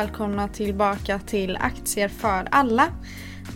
Välkomna 0.00 0.48
tillbaka 0.48 1.18
till 1.18 1.56
Aktier 1.56 2.08
för 2.08 2.48
alla. 2.50 2.88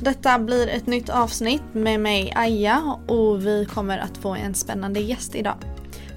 Detta 0.00 0.38
blir 0.38 0.68
ett 0.68 0.86
nytt 0.86 1.08
avsnitt 1.08 1.62
med 1.72 2.00
mig 2.00 2.32
Aja 2.36 2.98
och 3.08 3.46
vi 3.46 3.66
kommer 3.66 3.98
att 3.98 4.16
få 4.16 4.34
en 4.34 4.54
spännande 4.54 5.00
gäst 5.00 5.34
idag. 5.34 5.54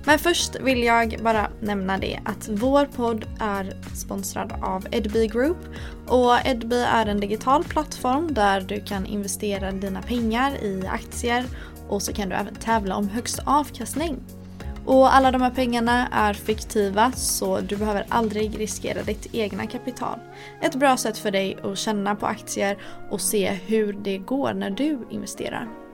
Men 0.05 0.19
först 0.19 0.55
vill 0.61 0.83
jag 0.83 1.19
bara 1.23 1.49
nämna 1.61 1.97
det 1.97 2.19
att 2.25 2.49
vår 2.49 2.85
podd 2.85 3.25
är 3.39 3.95
sponsrad 3.95 4.53
av 4.61 4.87
Edby 4.91 5.27
Group 5.27 5.57
och 6.07 6.45
Edby 6.45 6.79
är 6.81 7.05
en 7.05 7.19
digital 7.19 7.63
plattform 7.63 8.33
där 8.33 8.61
du 8.61 8.81
kan 8.81 9.05
investera 9.05 9.71
dina 9.71 10.01
pengar 10.01 10.63
i 10.63 10.87
aktier 10.87 11.45
och 11.87 12.01
så 12.01 12.13
kan 12.13 12.29
du 12.29 12.35
även 12.35 12.55
tävla 12.55 12.95
om 12.95 13.09
högst 13.09 13.39
avkastning. 13.45 14.23
Och 14.87 15.15
alla 15.15 15.31
de 15.31 15.41
här 15.41 15.51
pengarna 15.51 16.07
är 16.07 16.33
fiktiva 16.33 17.11
så 17.11 17.59
du 17.59 17.75
behöver 17.75 18.05
aldrig 18.09 18.59
riskera 18.59 19.03
ditt 19.03 19.27
egna 19.35 19.67
kapital. 19.67 20.19
Ett 20.61 20.75
bra 20.75 20.97
sätt 20.97 21.17
för 21.17 21.31
dig 21.31 21.57
att 21.63 21.77
känna 21.77 22.15
på 22.15 22.25
aktier 22.25 22.77
och 23.09 23.21
se 23.21 23.49
hur 23.49 23.93
det 23.93 24.17
går 24.17 24.53
när 24.53 24.69
du 24.69 25.07
investerar. 25.09 25.86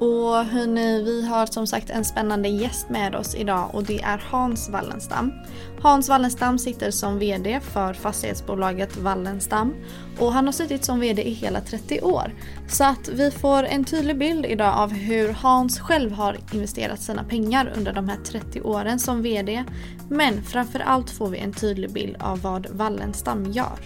Och 0.00 0.44
hörni, 0.44 1.02
vi 1.02 1.26
har 1.26 1.46
som 1.46 1.66
sagt 1.66 1.90
en 1.90 2.04
spännande 2.04 2.48
gäst 2.48 2.88
med 2.88 3.14
oss 3.14 3.34
idag 3.34 3.70
och 3.72 3.84
det 3.84 4.02
är 4.02 4.22
Hans 4.30 4.68
Wallenstam. 4.68 5.32
Hans 5.80 6.08
Wallenstam 6.08 6.58
sitter 6.58 6.90
som 6.90 7.18
VD 7.18 7.60
för 7.60 7.94
fastighetsbolaget 7.94 8.96
Wallenstam 8.96 9.74
och 10.18 10.32
han 10.32 10.46
har 10.46 10.52
suttit 10.52 10.84
som 10.84 11.00
VD 11.00 11.22
i 11.22 11.30
hela 11.30 11.60
30 11.60 12.00
år. 12.00 12.34
Så 12.68 12.84
att 12.84 13.08
vi 13.08 13.30
får 13.30 13.64
en 13.64 13.84
tydlig 13.84 14.18
bild 14.18 14.46
idag 14.46 14.74
av 14.76 14.92
hur 14.92 15.28
Hans 15.28 15.80
själv 15.80 16.12
har 16.12 16.36
investerat 16.52 17.00
sina 17.00 17.24
pengar 17.24 17.72
under 17.76 17.92
de 17.92 18.08
här 18.08 18.18
30 18.24 18.60
åren 18.60 18.98
som 18.98 19.22
VD. 19.22 19.64
Men 20.08 20.42
framförallt 20.42 21.10
får 21.10 21.28
vi 21.28 21.38
en 21.38 21.52
tydlig 21.52 21.92
bild 21.92 22.16
av 22.20 22.40
vad 22.40 22.66
Wallenstam 22.70 23.52
gör. 23.52 23.78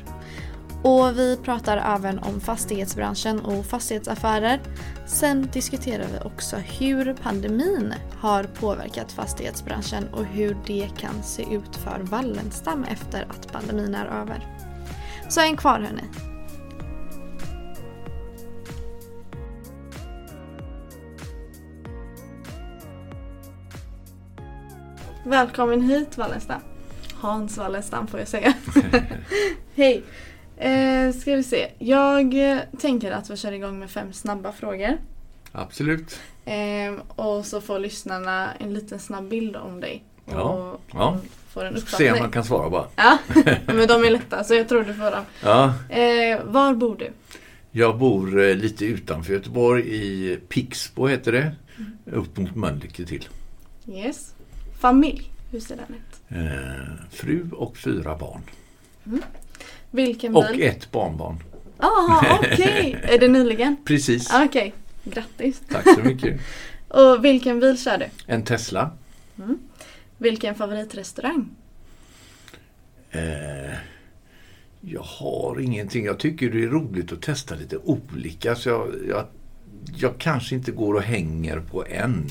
Och 0.86 1.18
vi 1.18 1.36
pratar 1.36 1.96
även 1.96 2.18
om 2.18 2.40
fastighetsbranschen 2.40 3.40
och 3.40 3.66
fastighetsaffärer. 3.66 4.60
Sen 5.06 5.48
diskuterar 5.52 6.06
vi 6.12 6.18
också 6.24 6.56
hur 6.56 7.14
pandemin 7.14 7.94
har 8.20 8.44
påverkat 8.44 9.12
fastighetsbranschen 9.12 10.08
och 10.12 10.24
hur 10.24 10.56
det 10.66 10.88
kan 10.98 11.22
se 11.22 11.42
ut 11.54 11.76
för 11.76 12.00
Wallenstam 12.00 12.84
efter 12.84 13.26
att 13.30 13.52
pandemin 13.52 13.94
är 13.94 14.06
över. 14.06 14.46
Så 15.28 15.40
en 15.40 15.56
kvar 15.56 15.80
hörni. 15.80 16.02
Välkommen 25.24 25.82
hit 25.82 26.18
Wallenstam. 26.18 26.60
Hans 27.14 27.58
Wallenstam 27.58 28.06
får 28.06 28.20
jag 28.20 28.28
säga. 28.28 28.54
Hej! 29.74 30.04
Eh, 30.68 31.12
ska 31.12 31.36
vi 31.36 31.42
se. 31.42 31.70
Jag 31.78 32.50
eh, 32.52 32.58
tänker 32.80 33.10
att 33.12 33.30
vi 33.30 33.36
kör 33.36 33.52
igång 33.52 33.78
med 33.78 33.90
fem 33.90 34.12
snabba 34.12 34.52
frågor. 34.52 34.98
Absolut. 35.52 36.20
Eh, 36.44 36.94
och 37.08 37.46
så 37.46 37.60
får 37.60 37.78
lyssnarna 37.78 38.48
en 38.58 38.74
liten 38.74 38.98
snabb 38.98 39.28
bild 39.28 39.56
om 39.56 39.80
dig. 39.80 40.04
Och, 40.24 40.32
Ja, 40.34 40.78
ja. 40.92 41.18
Får 41.48 41.64
en 41.64 41.72
Se 41.72 41.76
om 41.76 41.82
uppfattning. 41.82 42.22
man 42.22 42.30
kan 42.30 42.44
svara 42.44 42.70
bara. 42.70 42.86
Ja, 42.96 43.18
men 43.66 43.88
de 43.88 44.04
är 44.04 44.10
lätta 44.10 44.44
så 44.44 44.54
jag 44.54 44.68
tror 44.68 44.84
du 44.84 44.94
får 44.94 45.10
dem. 45.10 45.24
Ja, 45.42 45.74
Eh, 45.88 46.44
var 46.44 46.74
bor 46.74 46.96
du? 46.98 47.10
jag 47.70 47.98
bor 47.98 48.40
eh, 48.42 48.54
lite 48.56 48.84
utanför 48.84 49.32
Göteborg 49.32 49.84
i 49.94 50.36
Pixbo 50.48 51.06
heter 51.06 51.32
det. 51.32 51.52
Upp 52.12 52.36
mot 52.36 52.54
Mölnlycke 52.54 53.04
till. 53.06 53.28
Yes. 53.88 54.34
Familj? 54.80 55.30
Hur 55.50 55.60
ser 55.60 55.76
den 55.76 55.86
ut? 55.96 56.20
Eh, 56.28 56.94
fru 57.10 57.46
och 57.52 57.76
fyra 57.76 58.16
barn. 58.16 58.40
Vilken 59.94 60.36
Och 60.36 60.44
bil? 60.52 60.62
ett 60.62 60.90
barnbarn. 60.90 61.42
Ah, 61.78 62.36
okej! 62.40 62.96
Är 63.02 63.18
det 63.18 63.28
nyligen? 63.28 63.76
Precis. 63.84 64.32
Ah, 64.32 64.44
Okej, 64.44 64.74
grattis. 65.04 65.62
Tack 65.70 65.94
så 65.94 66.00
mycket. 66.00 66.40
Och 66.88 67.24
vilken 67.24 67.60
bil 67.60 67.78
kör 67.78 67.98
du? 67.98 68.06
En 68.26 68.42
Tesla. 68.44 68.90
Vilken 70.18 70.54
favoritrestaurang? 70.54 71.48
Eh, 73.10 73.74
jag 74.80 75.02
har 75.02 75.60
ingenting. 75.60 76.04
Jag 76.04 76.18
tycker 76.18 76.50
det 76.50 76.64
är 76.64 76.68
roligt 76.68 77.12
att 77.12 77.22
testa 77.22 77.54
lite 77.54 77.76
olika. 77.76 78.54
Så 78.54 78.68
jag, 78.68 78.88
jag, 79.08 79.26
jag 79.96 80.18
kanske 80.18 80.54
inte 80.54 80.72
går 80.72 80.94
och 80.94 81.02
hänger 81.02 81.60
på 81.60 81.86
en. 81.86 82.30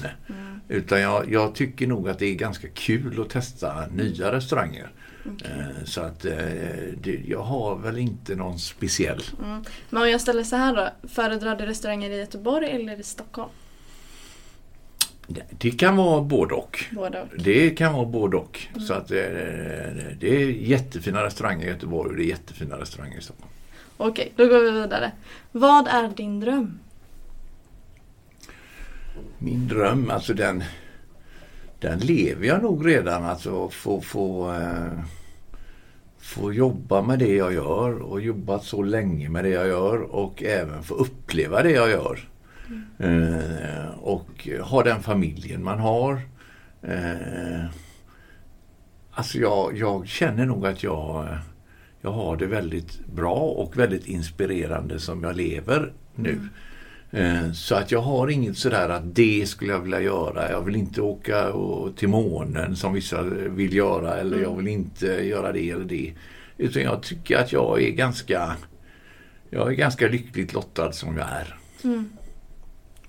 Utan 0.68 1.01
jag, 1.01 1.31
jag 1.31 1.56
tycker 1.56 1.88
nog 1.88 2.09
att 2.09 2.19
det 2.19 2.25
är 2.25 2.35
ganska 2.35 2.68
kul 2.74 3.22
att 3.22 3.30
testa 3.30 3.88
nya 3.88 4.31
restauranger. 4.31 4.91
Eh, 5.25 5.84
så 5.85 6.01
att 6.01 6.25
eh, 6.25 7.29
jag 7.29 7.41
har 7.41 7.75
väl 7.75 7.97
inte 7.97 8.35
någon 8.35 8.59
speciell. 8.59 9.23
Mm. 9.44 9.63
Men 9.89 10.03
om 10.03 10.09
jag 10.09 10.22
ställer 10.22 10.44
så 10.44 10.56
här 10.56 10.75
då. 10.75 11.07
Föredrar 11.07 11.56
du 11.56 11.66
restauranger 11.66 12.09
i 12.09 12.17
Göteborg 12.17 12.72
eller 12.72 13.00
i 13.00 13.03
Stockholm? 13.03 13.50
Det, 15.50 15.72
kan 15.72 15.97
vara 15.97 16.22
både 16.22 16.53
och. 16.53 16.85
Båda 16.91 17.22
och. 17.22 17.28
Det 17.38 17.69
kan 17.69 17.94
vara 17.94 18.06
både 18.06 18.38
och. 18.38 18.67
Så 18.88 18.94
att 18.94 19.12
eh, 19.12 19.17
det 20.19 20.44
är 20.44 20.50
jättefina 20.50 21.23
restauranger 21.23 21.66
i 21.66 21.69
Göteborg 21.69 22.09
och 22.09 22.16
det 22.16 22.23
är 22.23 22.28
jättefina 22.28 22.79
restauranger 22.79 23.17
i 23.17 23.22
Stockholm. 23.22 23.51
Okej, 23.97 24.31
då 24.35 24.47
går 24.47 24.59
vi 24.59 24.72
vidare. 24.72 25.12
Vad 25.51 25.88
är 25.88 26.07
din 26.07 26.39
dröm? 26.39 26.79
Min 29.38 29.67
dröm, 29.67 30.12
alltså 30.12 30.33
den, 30.33 30.63
den 31.83 31.99
lever 31.99 32.47
jag 32.47 32.63
nog 32.63 32.88
redan. 32.88 33.23
Alltså 33.23 33.69
få, 33.69 34.01
få, 34.01 34.53
eh, 34.53 34.99
få 36.17 36.53
jobba 36.53 37.01
med 37.01 37.19
det 37.19 37.35
jag 37.35 37.53
gör 37.53 37.99
och 37.99 38.21
jobbat 38.21 38.63
så 38.63 38.81
länge 38.81 39.29
med 39.29 39.44
det 39.44 39.49
jag 39.49 39.67
gör 39.67 40.01
och 40.01 40.44
även 40.44 40.83
få 40.83 40.95
uppleva 40.95 41.63
det 41.63 41.71
jag 41.71 41.89
gör. 41.89 42.19
Eh, 42.99 43.89
och 44.01 44.47
ha 44.61 44.83
den 44.83 45.03
familjen 45.03 45.63
man 45.63 45.79
har. 45.79 46.21
Eh, 46.81 47.66
alltså 49.11 49.38
jag, 49.38 49.77
jag 49.77 50.07
känner 50.07 50.45
nog 50.45 50.65
att 50.67 50.83
jag, 50.83 51.27
jag 52.01 52.11
har 52.11 52.38
det 52.38 52.45
väldigt 52.45 53.05
bra 53.05 53.35
och 53.35 53.77
väldigt 53.77 54.07
inspirerande 54.07 55.00
som 55.00 55.23
jag 55.23 55.35
lever 55.35 55.94
nu. 56.15 56.31
Mm. 56.31 56.50
Så 57.53 57.75
att 57.75 57.91
jag 57.91 58.01
har 58.01 58.28
inget 58.28 58.57
sådär 58.57 58.90
att 58.90 59.16
det 59.16 59.50
skulle 59.50 59.72
jag 59.74 59.79
vilja 59.79 60.01
göra. 60.01 60.51
Jag 60.51 60.62
vill 60.62 60.75
inte 60.75 61.01
åka 61.01 61.53
och- 61.53 61.96
till 61.97 62.07
månen 62.07 62.75
som 62.75 62.94
vissa 62.94 63.22
vill 63.24 63.74
göra 63.74 64.16
eller 64.18 64.41
jag 64.41 64.57
vill 64.57 64.68
inte 64.68 65.06
göra 65.06 65.51
det 65.51 65.69
eller 65.69 65.85
det. 65.85 66.13
Utan 66.57 66.81
jag 66.81 67.03
tycker 67.03 67.38
att 67.38 67.51
jag 67.51 67.81
är 67.84 67.91
ganska 67.91 68.56
jag 69.50 69.68
är 69.68 69.75
ganska 69.75 70.07
lyckligt 70.07 70.53
lottad 70.53 70.91
som 70.91 71.18
jag 71.18 71.28
är. 71.29 71.57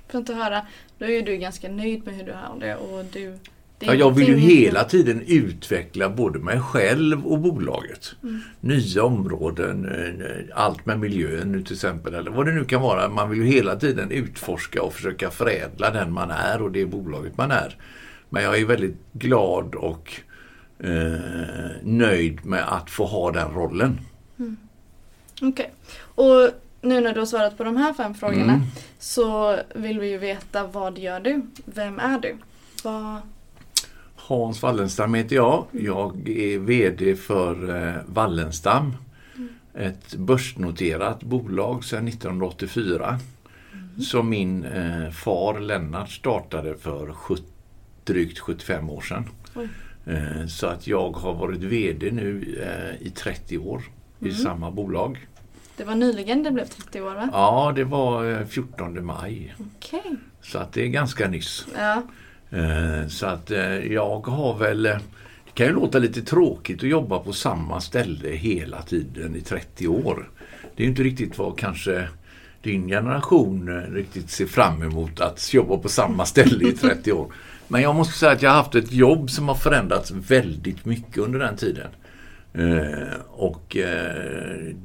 Får 0.08 0.18
inte 0.18 0.34
höra. 0.34 0.66
Då 0.98 1.06
är 1.06 1.22
du 1.22 1.36
ganska 1.36 1.68
nöjd 1.68 2.06
med 2.06 2.14
hur 2.14 2.24
du 2.24 2.32
har 2.32 2.60
det 2.60 2.76
och 2.76 3.04
du... 3.04 3.38
Ja, 3.86 3.94
jag 3.94 4.10
vill 4.10 4.28
ju 4.28 4.36
hela 4.36 4.84
tiden 4.84 5.22
utveckla 5.26 6.08
både 6.08 6.38
mig 6.38 6.60
själv 6.60 7.26
och 7.26 7.38
bolaget. 7.38 8.14
Nya 8.60 9.04
områden, 9.04 9.84
eh, 9.84 10.38
allt 10.54 10.86
med 10.86 11.00
miljön 11.00 11.52
nu 11.52 11.62
till 11.62 11.72
exempel, 11.74 12.14
eller 12.14 12.30
vad 12.30 12.46
det 12.46 12.52
nu 12.52 12.64
kan 12.64 12.82
vara. 12.82 13.08
Man 13.08 13.30
vill 13.30 13.38
ju 13.38 13.46
hela 13.46 13.76
tiden 13.76 14.10
utforska 14.10 14.82
och 14.82 14.92
försöka 14.94 15.30
förädla 15.30 15.90
den 15.90 16.12
man 16.12 16.30
är 16.30 16.62
och 16.62 16.72
det 16.72 16.86
bolaget 16.86 17.36
man 17.36 17.50
är. 17.50 17.76
Men 18.28 18.42
jag 18.42 18.58
är 18.58 18.64
väldigt 18.64 18.96
glad 19.12 19.74
och 19.74 20.12
eh, 20.78 21.20
nöjd 21.82 22.46
med 22.46 22.64
att 22.72 22.90
få 22.90 23.04
ha 23.04 23.30
den 23.32 23.50
rollen. 23.50 24.00
Okej. 25.42 25.70
Och 26.00 26.50
nu 26.80 27.00
när 27.00 27.12
du 27.14 27.18
har 27.20 27.26
svarat 27.26 27.56
på 27.58 27.64
de 27.64 27.76
här 27.76 27.92
fem 27.94 28.14
frågorna 28.14 28.52
Mm. 28.52 28.60
så 28.98 29.58
vill 29.74 30.00
vi 30.00 30.08
ju 30.10 30.18
veta 30.18 30.66
vad 30.66 30.98
gör 30.98 31.20
du? 31.20 31.42
Vem 31.64 31.98
är 31.98 32.18
du? 32.18 32.36
Vad... 32.84 33.16
Hans 34.26 34.62
Wallenstam 34.62 35.14
heter 35.14 35.36
jag. 35.36 35.66
Jag 35.72 36.28
är 36.28 36.58
VD 36.58 37.16
för 37.16 37.76
eh, 37.88 37.94
Wallenstam. 38.06 38.96
Ett 39.74 40.14
börsnoterat 40.14 41.22
bolag 41.22 41.84
sedan 41.84 42.08
1984. 42.08 43.18
Som 44.00 44.28
min 44.28 44.64
eh, 44.64 45.10
far 45.10 45.60
Lennart 45.60 46.10
startade 46.10 46.76
för 46.76 47.12
sjut- 47.12 47.52
drygt 48.04 48.38
75 48.38 48.90
år 48.90 49.00
sedan. 49.00 49.24
Eh, 50.06 50.46
så 50.46 50.66
att 50.66 50.86
jag 50.86 51.10
har 51.10 51.34
varit 51.34 51.58
VD 51.60 52.10
nu 52.10 52.58
eh, 53.00 53.06
i 53.06 53.10
30 53.10 53.58
år 53.58 53.82
i 54.20 54.30
samma 54.30 54.70
bolag. 54.70 55.26
Det 55.76 55.84
var 55.84 55.94
nyligen 55.94 56.42
det 56.42 56.50
blev 56.50 56.64
30 56.64 57.00
år 57.00 57.14
va? 57.14 57.28
Ja, 57.32 57.72
det 57.76 57.84
var 57.84 58.30
eh, 58.40 58.46
14 58.46 59.04
maj. 59.06 59.54
Okej. 59.76 60.16
Så 60.42 60.58
att 60.58 60.72
det 60.72 60.82
är 60.82 60.88
ganska 60.88 61.28
nyss. 61.28 61.66
Ja. 61.76 62.02
Eh, 62.50 63.08
så 63.08 63.26
att 63.26 63.50
eh, 63.50 63.92
jag 63.92 64.26
har 64.26 64.58
väl... 64.58 64.86
Eh, 64.86 64.96
det 65.44 65.52
kan 65.54 65.66
ju 65.66 65.72
låta 65.72 65.98
lite 65.98 66.22
tråkigt 66.22 66.82
att 66.82 66.88
jobba 66.88 67.18
på 67.18 67.32
samma 67.32 67.80
ställe 67.80 68.28
hela 68.28 68.82
tiden 68.82 69.36
i 69.36 69.40
30 69.40 69.88
år. 69.88 70.28
Det 70.76 70.82
är 70.82 70.84
ju 70.84 70.90
inte 70.90 71.02
riktigt 71.02 71.38
vad 71.38 71.58
kanske 71.58 72.08
din 72.62 72.88
generation 72.88 73.82
riktigt 73.92 74.30
ser 74.30 74.46
fram 74.46 74.82
emot 74.82 75.20
att 75.20 75.54
jobba 75.54 75.76
på 75.76 75.88
samma 75.88 76.26
ställe 76.26 76.68
i 76.68 76.72
30 76.72 77.12
år. 77.12 77.32
Men 77.68 77.82
jag 77.82 77.94
måste 77.94 78.18
säga 78.18 78.32
att 78.32 78.42
jag 78.42 78.50
har 78.50 78.56
haft 78.56 78.74
ett 78.74 78.92
jobb 78.92 79.30
som 79.30 79.48
har 79.48 79.54
förändrats 79.54 80.10
väldigt 80.10 80.84
mycket 80.84 81.18
under 81.18 81.38
den 81.38 81.56
tiden. 81.56 81.90
Och 83.28 83.76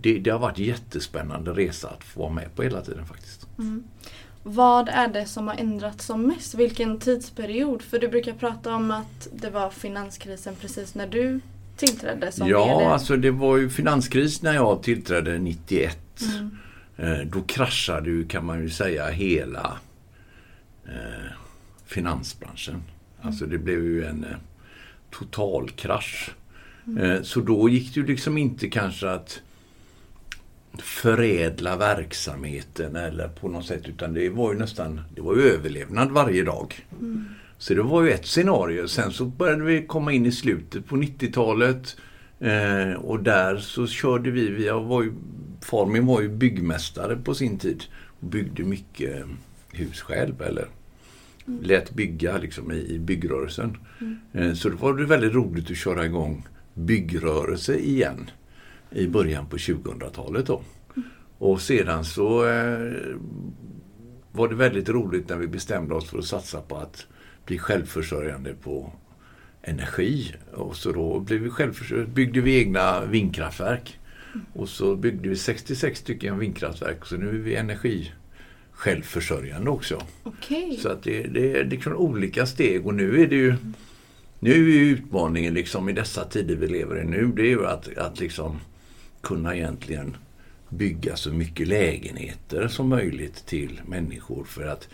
det, 0.01 0.19
det, 0.19 0.29
har 0.29 0.39
varit 0.39 0.57
jättespännande 0.57 1.51
resa 1.51 1.89
att 1.89 2.03
få 2.03 2.19
vara 2.19 2.33
med 2.33 2.55
på 2.55 2.63
hela 2.63 2.81
tiden 2.81 3.05
faktiskt. 3.05 3.47
Mm. 3.59 3.83
Vad 4.43 4.89
är 4.89 5.07
det 5.07 5.25
som 5.25 5.47
har 5.47 5.55
ändrats 5.55 6.05
som 6.05 6.21
mest? 6.21 6.53
Vilken 6.53 6.99
tidsperiod? 6.99 7.81
För 7.81 7.99
du 7.99 8.07
brukar 8.07 8.33
prata 8.33 8.75
om 8.75 8.91
att 8.91 9.27
det 9.33 9.49
var 9.49 9.69
finanskrisen 9.69 10.55
precis 10.55 10.95
när 10.95 11.07
du 11.07 11.39
tillträdde 11.77 12.31
som 12.31 12.47
Ja, 12.47 12.77
VD. 12.77 12.85
alltså 12.89 13.17
det 13.17 13.31
var 13.31 13.57
ju 13.57 13.69
finanskris 13.69 14.41
när 14.41 14.53
jag 14.53 14.83
tillträdde 14.83 15.39
91. 15.39 15.97
Mm. 16.21 16.57
Eh, 16.97 17.25
då 17.25 17.41
kraschade 17.41 18.09
ju 18.09 18.27
kan 18.27 18.45
man 18.45 18.61
ju 18.61 18.69
säga 18.69 19.07
hela 19.09 19.77
eh, 20.85 21.31
finansbranschen. 21.85 22.73
Mm. 22.73 22.85
Alltså 23.21 23.45
det 23.45 23.57
blev 23.57 23.83
ju 23.83 24.05
en 24.05 24.23
eh, 24.23 24.37
total 25.11 25.69
krasch. 25.69 26.31
Mm. 26.87 27.03
Eh, 27.11 27.21
så 27.21 27.39
då 27.39 27.69
gick 27.69 27.93
det 27.93 27.99
ju 27.99 28.05
liksom 28.05 28.37
inte 28.37 28.69
kanske 28.69 29.09
att 29.09 29.41
förädla 30.77 31.77
verksamheten 31.77 32.95
eller 32.95 33.27
på 33.27 33.47
något 33.47 33.65
sätt 33.65 33.87
utan 33.87 34.13
det 34.13 34.29
var 34.29 34.53
ju 34.53 34.59
nästan 34.59 35.01
det 35.15 35.21
var 35.21 35.35
ju 35.35 35.41
överlevnad 35.41 36.11
varje 36.11 36.43
dag. 36.43 36.85
Mm. 36.99 37.25
Så 37.57 37.73
det 37.73 37.81
var 37.81 38.03
ju 38.03 38.11
ett 38.11 38.25
scenario. 38.25 38.87
Sen 38.87 39.11
så 39.11 39.25
började 39.25 39.63
vi 39.63 39.85
komma 39.87 40.11
in 40.11 40.25
i 40.25 40.31
slutet 40.31 40.85
på 40.85 40.95
90-talet 40.95 41.95
eh, 42.39 42.93
och 42.93 43.23
där 43.23 43.57
så 43.57 43.87
körde 43.87 44.31
vi, 44.31 44.49
vi 44.49 44.69
var 44.69 45.03
ju, 45.03 45.13
Farmin 45.61 46.05
var 46.05 46.21
ju 46.21 46.29
byggmästare 46.29 47.15
på 47.15 47.33
sin 47.33 47.57
tid 47.57 47.83
och 48.19 48.27
byggde 48.27 48.63
mycket 48.63 49.25
hus 49.71 50.01
själv 50.01 50.41
eller 50.41 50.65
mm. 51.47 51.63
lät 51.63 51.93
bygga 51.93 52.37
liksom 52.37 52.71
i, 52.71 52.93
i 52.95 52.99
byggrörelsen. 52.99 53.77
Mm. 54.01 54.19
Eh, 54.33 54.53
så 54.53 54.69
det 54.69 54.75
var 54.75 54.93
det 54.93 55.05
väldigt 55.05 55.33
roligt 55.33 55.71
att 55.71 55.77
köra 55.77 56.05
igång 56.05 56.47
byggrörelse 56.73 57.75
igen 57.75 58.29
i 58.91 59.07
början 59.07 59.45
på 59.45 59.57
2000-talet. 59.57 60.45
Då. 60.45 60.61
Och 61.37 61.61
sedan 61.61 62.05
så 62.05 62.47
eh, 62.47 62.93
var 64.31 64.47
det 64.47 64.55
väldigt 64.55 64.89
roligt 64.89 65.29
när 65.29 65.37
vi 65.37 65.47
bestämde 65.47 65.95
oss 65.95 66.09
för 66.09 66.17
att 66.17 66.25
satsa 66.25 66.61
på 66.61 66.75
att 66.75 67.07
bli 67.45 67.57
självförsörjande 67.57 68.53
på 68.53 68.93
energi. 69.61 70.35
Och 70.53 70.75
så 70.75 70.91
då 70.91 71.19
blev 71.19 71.39
vi 71.39 71.49
självförsörjande, 71.49 72.11
byggde 72.11 72.41
vi 72.41 72.57
egna 72.57 73.05
vindkraftverk. 73.05 73.99
Och 74.53 74.69
så 74.69 74.95
byggde 74.95 75.29
vi 75.29 75.35
66 75.35 75.99
stycken 75.99 76.39
vindkraftverk 76.39 77.05
så 77.05 77.17
nu 77.17 77.29
är 77.29 77.33
vi 77.33 77.55
energi 77.55 78.11
självförsörjande 78.71 79.69
också. 79.69 80.01
Okay. 80.23 80.77
Så 80.77 80.89
att 80.89 81.03
det, 81.03 81.23
det, 81.23 81.57
är 81.57 81.65
liksom 81.65 81.95
olika 81.95 82.45
steg 82.45 82.85
och 82.85 82.93
nu 82.93 83.21
är 83.21 83.27
det 83.27 83.35
ju 83.35 83.55
nu 84.39 84.51
är 84.51 84.79
utmaningen 84.79 85.53
liksom 85.53 85.89
i 85.89 85.93
dessa 85.93 86.25
tider 86.25 86.55
vi 86.55 86.67
lever 86.67 87.01
i 87.01 87.05
nu 87.05 87.31
det 87.35 87.41
är 87.41 87.49
ju 87.49 87.65
att, 87.65 87.97
att 87.97 88.19
liksom 88.19 88.59
kunna 89.21 89.55
egentligen 89.55 90.17
bygga 90.69 91.15
så 91.15 91.33
mycket 91.33 91.67
lägenheter 91.67 92.67
som 92.67 92.89
möjligt 92.89 93.45
till 93.45 93.81
människor. 93.85 94.43
För 94.43 94.67
att 94.67 94.87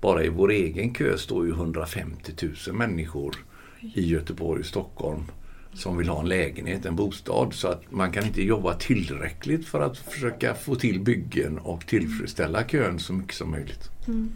bara 0.00 0.24
i 0.24 0.28
vår 0.28 0.50
egen 0.50 0.94
kö 0.94 1.18
står 1.18 1.46
ju 1.46 1.52
150 1.52 2.32
000 2.66 2.76
människor 2.76 3.36
i 3.94 4.06
Göteborg 4.06 4.60
och 4.60 4.66
Stockholm 4.66 5.24
som 5.72 5.96
vill 5.96 6.08
ha 6.08 6.20
en 6.20 6.28
lägenhet, 6.28 6.86
en 6.86 6.96
bostad. 6.96 7.54
Så 7.54 7.68
att 7.68 7.90
man 7.90 8.12
kan 8.12 8.26
inte 8.26 8.42
jobba 8.42 8.74
tillräckligt 8.74 9.68
för 9.68 9.80
att 9.80 9.98
försöka 9.98 10.54
få 10.54 10.74
till 10.74 11.00
byggen 11.00 11.58
och 11.58 11.86
tillfredsställa 11.86 12.62
kön 12.62 12.98
så 12.98 13.12
mycket 13.12 13.34
som 13.34 13.50
möjligt. 13.50 13.90
Mm. 14.08 14.32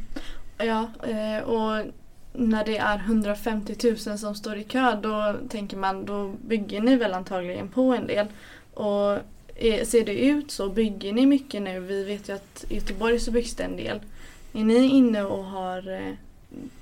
Ja, 0.59 0.89
eh, 1.03 1.45
och 1.45 1.87
när 2.33 2.65
det 2.65 2.79
är 2.79 2.99
150 2.99 3.77
000 4.07 4.19
som 4.19 4.35
står 4.35 4.57
i 4.57 4.65
kö 4.65 5.01
då 5.03 5.37
tänker 5.49 5.77
man 5.77 6.05
då 6.05 6.35
bygger 6.47 6.81
ni 6.81 6.97
väl 6.97 7.13
antagligen 7.13 7.69
på 7.69 7.95
en 7.95 8.07
del. 8.07 8.27
Och 8.75 9.19
Eh, 9.57 9.85
ser 9.85 10.05
det 10.05 10.15
ut 10.15 10.51
så? 10.51 10.69
Bygger 10.69 11.13
ni 11.13 11.27
mycket 11.27 11.63
nu? 11.63 11.81
Vi 11.81 12.05
vet 12.05 12.29
ju 12.29 12.33
att 12.33 12.65
i 12.69 12.75
Göteborg 12.75 13.19
så 13.19 13.31
byggs 13.31 13.55
det 13.55 13.65
en 13.65 13.77
del. 13.77 14.01
Är 14.53 14.65
ni 14.65 14.75
inne 14.75 15.23
och 15.23 15.45
har 15.45 15.93
eh, 15.93 16.15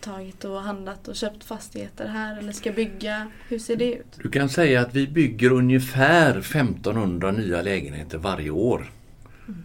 tagit 0.01 0.45
och 0.45 0.61
handlat 0.61 1.09
och 1.09 1.17
köpt 1.17 1.45
fastigheter 1.45 2.07
här 2.07 2.39
eller 2.39 2.53
ska 2.53 2.73
bygga? 2.73 3.31
Hur 3.49 3.59
ser 3.59 3.77
det 3.77 3.93
ut? 3.93 4.19
Du 4.23 4.31
kan 4.31 4.49
säga 4.49 4.81
att 4.81 4.95
vi 4.95 5.07
bygger 5.07 5.53
ungefär 5.53 6.39
1500 6.39 7.33
nya 7.33 7.63
lägenheter 7.63 8.19
varje 8.19 8.51
år 8.51 8.91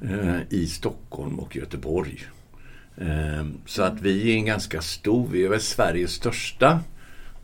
mm. 0.01 0.29
eh, 0.29 0.41
i 0.49 0.67
Stockholm 0.67 1.39
och 1.39 1.55
Göteborg. 1.55 2.25
Eh, 2.97 3.45
så 3.65 3.83
att 3.83 4.01
vi 4.01 4.31
är 4.31 4.35
en 4.35 4.45
ganska 4.45 4.81
stor, 4.81 5.27
vi 5.31 5.45
är 5.45 5.49
väl 5.49 5.61
Sveriges 5.61 6.11
största 6.11 6.79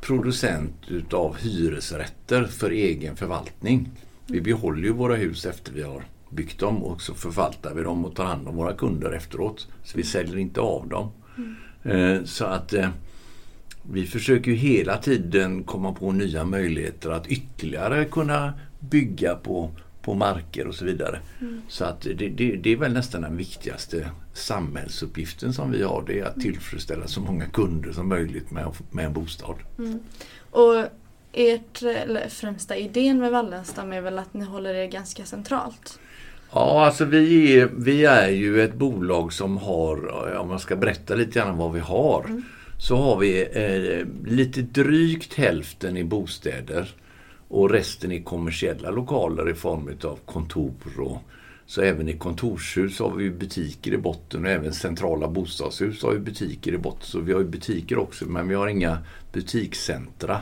producent 0.01 0.75
utav 0.87 1.37
hyresrätter 1.37 2.43
för 2.43 2.71
egen 2.71 3.15
förvaltning. 3.15 3.89
Vi 4.33 4.41
behåller 4.41 4.83
ju 4.83 4.93
våra 4.93 5.15
hus 5.15 5.45
efter 5.45 5.73
vi 5.73 5.81
har 5.81 6.03
byggt 6.29 6.59
dem 6.59 6.83
och 6.83 7.01
så 7.01 7.13
förvaltar 7.13 7.73
vi 7.73 7.83
dem 7.83 8.05
och 8.05 8.15
tar 8.15 8.25
hand 8.25 8.47
om 8.47 8.55
våra 8.55 8.73
kunder 8.73 9.11
efteråt. 9.11 9.67
Så 9.83 9.97
vi 9.97 10.03
säljer 10.03 10.37
inte 10.37 10.61
av 10.61 10.87
dem. 10.87 11.11
Mm. 11.83 12.27
Så 12.27 12.45
att 12.45 12.73
eh, 12.73 12.89
vi 13.91 14.05
försöker 14.05 14.51
ju 14.51 14.57
hela 14.57 14.97
tiden 14.97 15.63
komma 15.63 15.93
på 15.93 16.11
nya 16.11 16.43
möjligheter 16.45 17.09
att 17.09 17.27
ytterligare 17.27 18.05
kunna 18.05 18.53
bygga 18.79 19.35
på, 19.35 19.71
på 20.01 20.13
marker 20.13 20.67
och 20.67 20.75
så 20.75 20.85
vidare. 20.85 21.19
Mm. 21.41 21.61
Så 21.67 21.85
att 21.85 22.01
det, 22.01 22.13
det, 22.13 22.55
det, 22.55 22.69
är 22.69 22.77
väl 22.77 22.93
nästan 22.93 23.21
den 23.21 23.37
viktigaste 23.37 24.09
samhällsuppgiften 24.33 25.53
som 25.53 25.71
vi 25.71 25.83
har. 25.83 26.03
Det 26.07 26.19
är 26.19 26.25
att 26.25 26.39
tillfredsställa 26.39 27.07
så 27.07 27.21
många 27.21 27.45
kunder 27.45 27.91
som 27.91 28.09
möjligt 28.09 28.51
med, 28.51 28.67
med 28.91 29.05
en 29.05 29.13
bostad. 29.13 29.55
Mm. 29.77 29.99
Och 30.51 30.85
ert 31.33 31.83
främsta 32.29 32.75
idén 32.75 33.19
med 33.19 33.31
Wallenstam 33.31 33.93
är 33.93 34.01
väl 34.01 34.19
att 34.19 34.33
ni 34.33 34.45
håller 34.45 34.73
er 34.73 34.87
ganska 34.87 35.25
centralt? 35.25 35.99
Ja, 36.51 36.85
alltså 36.85 37.05
vi 37.05 37.59
är, 37.59 37.69
vi 37.77 38.05
är 38.05 38.29
ju 38.29 38.61
ett 38.61 38.73
bolag 38.73 39.33
som 39.33 39.57
har, 39.57 40.33
om 40.37 40.47
man 40.47 40.59
ska 40.59 40.75
berätta 40.75 41.15
lite 41.15 41.39
grann 41.39 41.57
vad 41.57 41.73
vi 41.73 41.79
har, 41.79 42.25
mm. 42.25 42.43
så 42.79 42.95
har 42.95 43.17
vi 43.17 43.41
eh, 43.41 44.31
lite 44.31 44.61
drygt 44.61 45.33
hälften 45.33 45.97
i 45.97 46.03
bostäder 46.03 46.89
och 47.47 47.69
resten 47.69 48.11
i 48.11 48.23
kommersiella 48.23 48.91
lokaler 48.91 49.49
i 49.49 49.53
form 49.53 49.89
av 50.03 50.19
kontor 50.25 50.99
och 50.99 51.17
så 51.65 51.81
även 51.81 52.09
i 52.09 52.17
kontorshus 52.17 52.99
har 52.99 53.11
vi 53.11 53.29
butiker 53.29 53.93
i 53.93 53.97
botten 53.97 54.45
och 54.45 54.51
även 54.51 54.73
centrala 54.73 55.27
bostadshus 55.27 56.03
har 56.03 56.11
vi 56.11 56.19
butiker 56.19 56.73
i 56.73 56.77
botten. 56.77 57.03
Så 57.03 57.19
vi 57.19 57.33
har 57.33 57.39
ju 57.39 57.47
butiker 57.47 57.97
också 57.97 58.25
men 58.25 58.47
vi 58.47 58.55
har 58.55 58.67
inga 58.67 58.97
butikscentra. 59.31 60.41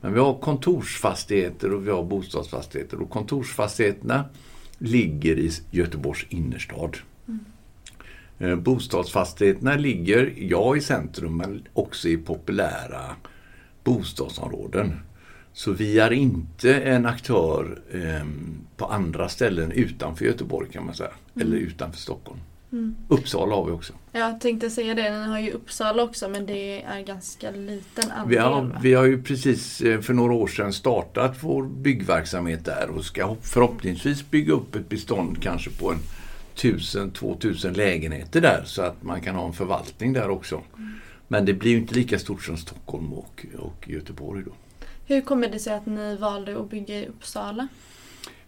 Men 0.00 0.12
vi 0.12 0.20
har 0.20 0.38
kontorsfastigheter 0.38 1.74
och 1.74 1.86
vi 1.86 1.90
har 1.90 2.02
bostadsfastigheter. 2.02 3.02
Och 3.02 3.10
kontorsfastigheterna 3.10 4.24
ligger 4.78 5.38
i 5.38 5.50
Göteborgs 5.70 6.26
innerstad. 6.28 6.96
Mm. 8.38 8.62
Bostadsfastigheterna 8.62 9.76
ligger, 9.76 10.34
ja 10.36 10.76
i 10.76 10.80
centrum, 10.80 11.36
men 11.36 11.68
också 11.72 12.08
i 12.08 12.16
populära 12.16 13.16
bostadsområden. 13.84 15.00
Så 15.52 15.72
vi 15.72 15.98
är 15.98 16.10
inte 16.10 16.74
en 16.74 17.06
aktör 17.06 17.82
eh, 17.92 18.26
på 18.76 18.84
andra 18.86 19.28
ställen 19.28 19.72
utanför 19.72 20.24
Göteborg 20.24 20.68
kan 20.70 20.86
man 20.86 20.94
säga. 20.94 21.10
Mm. 21.34 21.48
Eller 21.48 21.56
utanför 21.56 21.98
Stockholm. 21.98 22.40
Mm. 22.72 22.96
Uppsala 23.08 23.54
har 23.54 23.64
vi 23.64 23.72
också. 23.72 23.92
Jag 24.12 24.40
tänkte 24.40 24.70
säga 24.70 24.94
det, 24.94 25.02
den 25.02 25.30
har 25.30 25.38
ju 25.38 25.50
Uppsala 25.50 26.02
också 26.02 26.28
men 26.28 26.46
det 26.46 26.82
är 26.82 27.00
ganska 27.00 27.50
liten 27.50 28.10
andel. 28.10 28.28
Vi 28.28 28.36
har, 28.36 28.78
vi 28.82 28.94
har 28.94 29.04
ju 29.04 29.22
precis 29.22 29.80
eh, 29.80 30.00
för 30.00 30.14
några 30.14 30.32
år 30.32 30.46
sedan 30.46 30.72
startat 30.72 31.36
vår 31.40 31.62
byggverksamhet 31.62 32.64
där 32.64 32.90
och 32.90 33.04
ska 33.04 33.36
förhoppningsvis 33.42 34.30
bygga 34.30 34.52
upp 34.52 34.74
ett 34.74 34.88
bestånd 34.88 35.42
kanske 35.42 35.70
på 35.70 35.92
en 35.92 35.98
1000-2000 36.56 37.76
lägenheter 37.76 38.40
där 38.40 38.62
så 38.66 38.82
att 38.82 39.02
man 39.02 39.20
kan 39.20 39.34
ha 39.34 39.46
en 39.46 39.52
förvaltning 39.52 40.12
där 40.12 40.30
också. 40.30 40.62
Mm. 40.76 40.92
Men 41.28 41.44
det 41.44 41.52
blir 41.52 41.70
ju 41.70 41.78
inte 41.78 41.94
lika 41.94 42.18
stort 42.18 42.42
som 42.42 42.56
Stockholm 42.56 43.12
och, 43.12 43.46
och 43.58 43.88
Göteborg 43.88 44.42
då. 44.44 44.52
Hur 45.06 45.20
kommer 45.20 45.48
det 45.48 45.58
sig 45.58 45.74
att 45.74 45.86
ni 45.86 46.16
valde 46.16 46.60
att 46.60 46.70
bygga 46.70 46.98
i 46.98 47.06
Uppsala? 47.06 47.68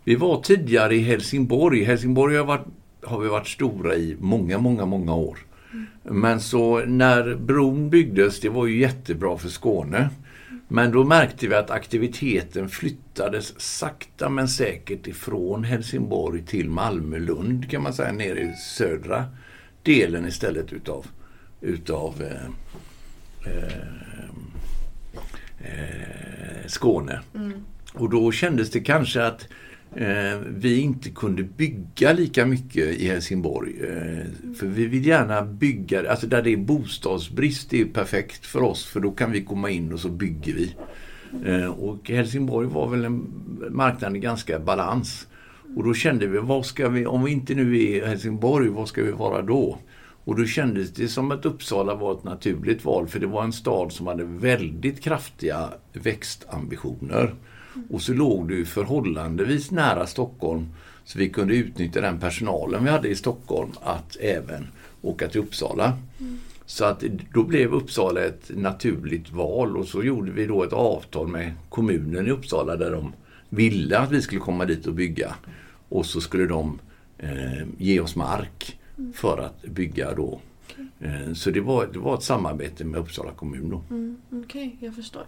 Vi 0.04 0.14
var 0.14 0.42
tidigare 0.42 0.94
i 0.94 1.00
Helsingborg. 1.00 1.84
Helsingborg 1.84 2.36
har 2.36 2.44
varit 2.44 2.66
har 3.02 3.20
vi 3.20 3.28
varit 3.28 3.48
stora 3.48 3.96
i 3.96 4.16
många, 4.20 4.58
många, 4.58 4.86
många 4.86 5.14
år. 5.14 5.38
Mm. 5.72 5.86
Men 6.02 6.40
så 6.40 6.78
när 6.78 7.34
bron 7.34 7.90
byggdes, 7.90 8.40
det 8.40 8.48
var 8.48 8.66
ju 8.66 8.80
jättebra 8.80 9.38
för 9.38 9.48
Skåne. 9.48 10.10
Men 10.68 10.92
då 10.92 11.04
märkte 11.04 11.48
vi 11.48 11.54
att 11.54 11.70
aktiviteten 11.70 12.68
flyttades 12.68 13.60
sakta 13.60 14.28
men 14.28 14.48
säkert 14.48 15.06
ifrån 15.06 15.64
Helsingborg 15.64 16.42
till 16.42 16.70
Malmö-Lund 16.70 17.70
kan 17.70 17.82
man 17.82 17.94
säga, 17.94 18.12
nere 18.12 18.40
i 18.40 18.54
södra 18.76 19.24
delen 19.82 20.26
istället 20.26 20.72
utav, 20.72 21.06
utav 21.60 22.22
eh, 22.22 22.46
eh, 23.52 23.72
eh, 25.58 26.66
Skåne. 26.66 27.20
Mm. 27.34 27.52
Och 27.92 28.10
då 28.10 28.32
kändes 28.32 28.70
det 28.70 28.80
kanske 28.80 29.26
att 29.26 29.48
Eh, 29.96 30.38
vi 30.46 30.80
inte 30.80 31.10
kunde 31.10 31.42
bygga 31.42 32.12
lika 32.12 32.46
mycket 32.46 33.00
i 33.00 33.08
Helsingborg. 33.08 33.72
Eh, 33.80 34.54
för 34.54 34.66
vi 34.66 34.86
vill 34.86 35.06
gärna 35.06 35.42
bygga, 35.42 36.10
alltså 36.10 36.26
där 36.26 36.42
det 36.42 36.52
är 36.52 36.56
bostadsbrist, 36.56 37.70
det 37.70 37.80
är 37.80 37.84
perfekt 37.84 38.46
för 38.46 38.62
oss 38.62 38.84
för 38.84 39.00
då 39.00 39.10
kan 39.10 39.32
vi 39.32 39.44
komma 39.44 39.70
in 39.70 39.92
och 39.92 40.00
så 40.00 40.08
bygger 40.08 40.54
vi. 40.54 40.74
Eh, 41.44 41.66
och 41.66 42.10
Helsingborg 42.10 42.68
var 42.68 42.88
väl 42.88 43.04
en 43.04 43.26
marknad 43.70 44.16
i 44.16 44.18
ganska 44.18 44.58
balans. 44.58 45.26
Och 45.76 45.84
då 45.84 45.94
kände 45.94 46.26
vi, 46.26 46.38
vad 46.38 46.66
ska 46.66 46.88
vi, 46.88 47.06
om 47.06 47.24
vi 47.24 47.32
inte 47.32 47.54
nu 47.54 47.76
är 47.76 47.80
i 47.80 48.06
Helsingborg, 48.06 48.68
vad 48.68 48.88
ska 48.88 49.02
vi 49.02 49.12
vara 49.12 49.42
då? 49.42 49.78
Och 50.24 50.36
då 50.36 50.44
kändes 50.44 50.92
det 50.92 51.08
som 51.08 51.30
att 51.30 51.46
Uppsala 51.46 51.94
var 51.94 52.12
ett 52.12 52.24
naturligt 52.24 52.84
val 52.84 53.06
för 53.06 53.20
det 53.20 53.26
var 53.26 53.44
en 53.44 53.52
stad 53.52 53.92
som 53.92 54.06
hade 54.06 54.24
väldigt 54.24 55.00
kraftiga 55.00 55.68
växtambitioner. 55.92 57.34
Och 57.90 58.02
så 58.02 58.12
låg 58.12 58.48
det 58.48 58.54
ju 58.54 58.64
förhållandevis 58.64 59.70
nära 59.70 60.06
Stockholm 60.06 60.66
så 61.04 61.18
vi 61.18 61.28
kunde 61.28 61.54
utnyttja 61.54 62.00
den 62.00 62.20
personalen 62.20 62.84
vi 62.84 62.90
hade 62.90 63.08
i 63.08 63.16
Stockholm 63.16 63.70
att 63.82 64.16
även 64.20 64.66
åka 65.02 65.28
till 65.28 65.40
Uppsala. 65.40 65.98
Mm. 66.20 66.38
Så 66.66 66.84
att 66.84 67.04
då 67.34 67.42
blev 67.42 67.74
Uppsala 67.74 68.20
ett 68.20 68.50
naturligt 68.54 69.30
val 69.30 69.76
och 69.76 69.88
så 69.88 70.02
gjorde 70.02 70.30
vi 70.30 70.46
då 70.46 70.62
ett 70.62 70.72
avtal 70.72 71.28
med 71.28 71.52
kommunen 71.68 72.26
i 72.26 72.30
Uppsala 72.30 72.76
där 72.76 72.90
de 72.90 73.12
ville 73.48 73.98
att 73.98 74.12
vi 74.12 74.22
skulle 74.22 74.40
komma 74.40 74.64
dit 74.64 74.86
och 74.86 74.94
bygga. 74.94 75.34
Och 75.88 76.06
så 76.06 76.20
skulle 76.20 76.46
de 76.46 76.78
eh, 77.18 77.66
ge 77.78 78.00
oss 78.00 78.16
mark 78.16 78.78
för 79.14 79.38
att 79.38 79.62
bygga 79.62 80.14
då. 80.14 80.40
Eh, 81.00 81.32
så 81.32 81.50
det 81.50 81.60
var, 81.60 81.86
det 81.92 81.98
var 81.98 82.14
ett 82.14 82.22
samarbete 82.22 82.84
med 82.84 83.00
Uppsala 83.00 83.30
kommun 83.30 83.70
då. 83.70 83.82
Mm, 83.90 84.16
Okej, 84.30 84.44
okay, 84.44 84.86
jag 84.86 84.94
förstår. 84.94 85.22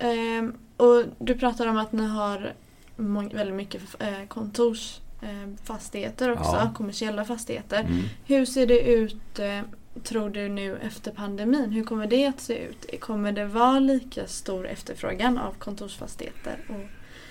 Eh, 0.00 0.48
och 0.76 1.04
du 1.18 1.34
pratar 1.34 1.66
om 1.66 1.76
att 1.76 1.92
ni 1.92 2.06
har 2.06 2.52
väldigt 2.96 3.54
mycket 3.54 3.82
eh, 3.98 4.26
kontorsfastigheter 4.28 6.32
också, 6.32 6.52
ja. 6.52 6.72
kommersiella 6.74 7.24
fastigheter. 7.24 7.80
Mm. 7.80 8.02
Hur 8.26 8.44
ser 8.44 8.66
det 8.66 8.80
ut 8.80 9.38
eh, 9.38 9.60
tror 10.04 10.30
du 10.30 10.48
nu 10.48 10.76
efter 10.76 11.10
pandemin? 11.10 11.70
Hur 11.70 11.84
kommer 11.84 12.06
det 12.06 12.26
att 12.26 12.40
se 12.40 12.58
ut? 12.58 13.00
Kommer 13.00 13.32
det 13.32 13.44
vara 13.44 13.80
lika 13.80 14.26
stor 14.26 14.66
efterfrågan 14.66 15.38
av 15.38 15.52
kontorsfastigheter? 15.52 16.56